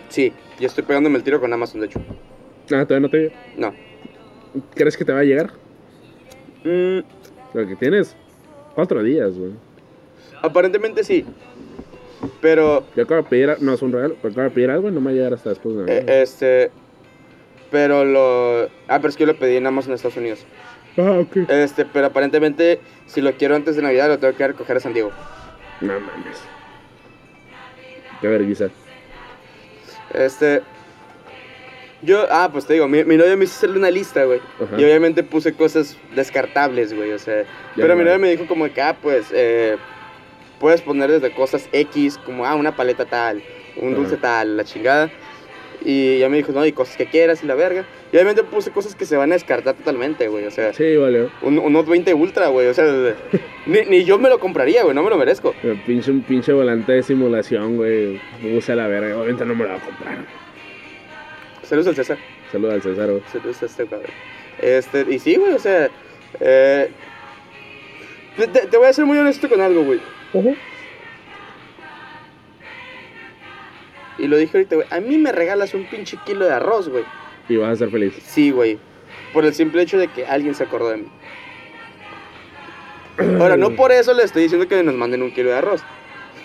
[0.07, 1.99] Sí, yo estoy pegándome el tiro con Amazon, de hecho.
[2.65, 3.73] Ah, todavía no te No.
[4.75, 5.51] ¿Crees que te va a llegar?
[6.63, 6.99] Mm,
[7.53, 8.15] Lo que tienes.
[8.75, 9.51] Cuatro días, güey.
[10.41, 11.25] aparentemente sí.
[12.39, 14.91] Pero, Yo acabo de pedir, no es un regalo, pero acabo de pedir algo y
[14.91, 16.21] no me va a llegar hasta después de eh, Navidad.
[16.21, 16.71] este.
[17.71, 18.63] Pero lo.
[18.87, 20.45] Ah, pero es que yo lo pedí en Amazon en Estados Unidos.
[20.97, 21.49] Ah, ok.
[21.49, 24.93] Este, pero aparentemente, si lo quiero antes de Navidad, lo tengo que recoger a San
[24.93, 25.11] Diego.
[25.79, 26.37] No mames.
[28.19, 28.69] Qué vergüenza.
[30.13, 30.61] Este.
[32.03, 34.39] Yo, ah, pues te digo, mi, mi novia me hizo hacerle una lista, güey.
[34.61, 34.75] Ajá.
[34.79, 37.43] Y obviamente puse cosas descartables, güey, o sea.
[37.75, 39.77] pero mi novia me dijo como que, ah, pues, eh,
[40.59, 43.43] puedes poner desde cosas X, como, ah, una paleta tal,
[43.77, 43.97] un Ajá.
[43.97, 45.11] dulce tal, la chingada.
[45.83, 47.85] Y ella me dijo, no, y cosas que quieras y la verga.
[48.11, 50.73] Y obviamente puse cosas que se van a descartar totalmente, güey, o sea.
[50.73, 51.29] Sí, vale.
[51.41, 52.85] Un, un Note 20 Ultra, güey, o sea,
[53.65, 55.55] ni, ni yo me lo compraría, güey, no me lo merezco.
[55.63, 58.21] El pinche, un pinche volante de simulación, güey.
[58.55, 59.15] Usa la verga.
[59.17, 60.40] Obviamente no me lo va a comprar.
[61.71, 62.17] Saludos al César.
[62.51, 63.23] Saluda al César, güey.
[63.31, 64.11] Saludos a este cabrón.
[64.59, 65.89] Este, y sí, güey, o sea,
[66.41, 66.91] eh,
[68.35, 70.01] te, voy a ser muy honesto con algo, güey.
[74.17, 74.87] Y lo dije ahorita, güey.
[74.91, 77.05] A mí me regalas un pinche kilo de arroz, güey.
[77.47, 78.15] Y vas a ser feliz.
[78.21, 78.77] Sí, güey.
[79.31, 81.11] Por el simple hecho de que alguien se acordó de mí.
[83.39, 85.81] Ahora, no por eso le estoy diciendo que nos manden un kilo de arroz.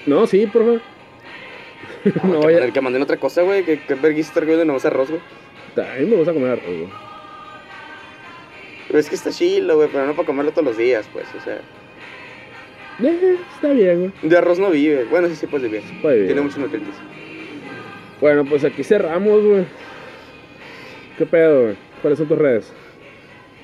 [0.07, 0.96] No, sí, por favor.
[2.25, 2.73] no, que, vaya.
[2.73, 3.65] que manden otra cosa, güey.
[3.65, 5.21] Que, que vergüenza estar comiendo nomás arroz, güey.
[5.77, 6.89] A mí me gusta comer arroz, güey.
[8.89, 9.89] Pero es que está chilo, güey.
[9.93, 11.27] Pero no para comerlo todos los días, pues.
[11.37, 11.61] O sea,
[13.03, 14.13] Eh, está bien, güey.
[14.31, 15.05] de arroz no vive.
[15.05, 15.83] Bueno, sí, sí puede vivir.
[16.01, 16.29] Puede vivir.
[16.29, 16.95] Tiene muchos nutrientes.
[18.21, 19.65] Bueno, pues aquí cerramos, güey.
[21.19, 21.77] ¿Qué pedo, güey?
[22.01, 22.73] ¿Cuáles son tus redes?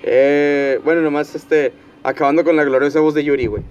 [0.02, 1.72] Eh, bueno, nomás este,
[2.02, 3.62] acabando con la gloriosa voz de Yuri, güey.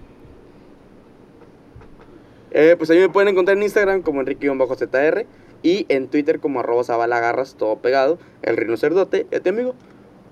[2.51, 5.25] Eh, pues ahí me pueden encontrar en Instagram como Enrique-ZR
[5.63, 9.75] y en Twitter como arroba zabalagarras, todo pegado, el rinocerdote, este amigo.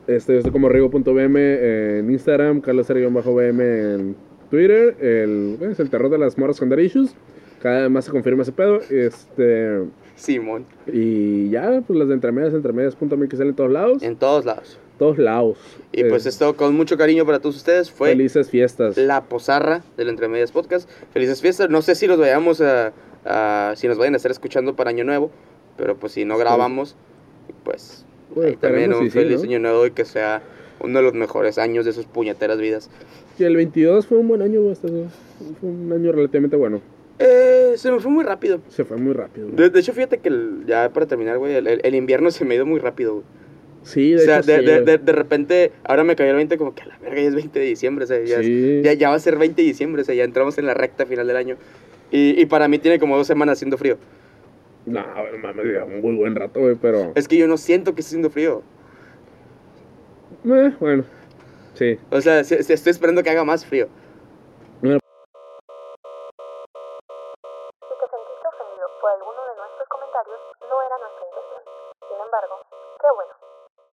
[0.07, 4.15] Este, yo estoy como rigo.bm en Instagram, carlos bm en
[4.49, 4.97] Twitter.
[4.99, 7.13] El, es el terror de las morras con issues.
[7.61, 8.79] Cada vez más se confirma ese pedo.
[8.89, 9.83] Este,
[10.15, 14.03] Simón, y ya, pues las de entremedias, entremedias.mx en todos lados.
[14.03, 14.79] en todos lados.
[14.99, 15.57] Todos lados.
[15.91, 18.97] Y pues Eh, esto con mucho cariño para todos ustedes fue Felices fiestas.
[18.97, 20.87] la posarra del Entre Medias Podcast.
[21.13, 22.93] Felices fiestas, no sé si los vayamos a,
[23.25, 25.31] a- si nos vayan a estar escuchando para Año Nuevo,
[25.77, 26.95] pero pues si no grabamos,
[27.63, 29.43] pues Pues, ahí también un sí, feliz ¿no?
[29.49, 30.43] Año Nuevo y que sea
[30.81, 32.89] uno de los mejores años de sus puñeteras vidas.
[33.39, 34.59] Y el 22 fue un buen año.
[34.75, 36.81] Fue un año relativamente bueno.
[37.19, 38.59] Eh, se me fue muy rápido.
[38.69, 39.47] Se fue muy rápido.
[39.49, 42.55] De, de hecho, fíjate que el- ya para terminar, güey, el, el- invierno se me
[42.55, 43.25] ido muy rápido, güey.
[43.83, 46.35] Sí, O de sea, hecho, de, sí, de, de, de repente, ahora me cayó el
[46.35, 48.83] 20 como que a la verga ya es 20 de diciembre, o sea, ya, es-
[48.83, 51.05] ya, ya va a ser 20 de diciembre, o sea, ya entramos en la recta
[51.05, 51.57] final del año.
[52.11, 53.97] Y, y para mí tiene como dos semanas haciendo frío.
[54.85, 55.03] No,
[55.41, 57.11] mames, ya un muy buen rato, güey, pero...
[57.15, 58.63] Es que yo no siento que esté haciendo frío.
[60.45, 61.03] Eh, bueno,
[61.75, 61.97] sí.
[62.09, 63.87] O sea, se- se- estoy esperando que haga más frío.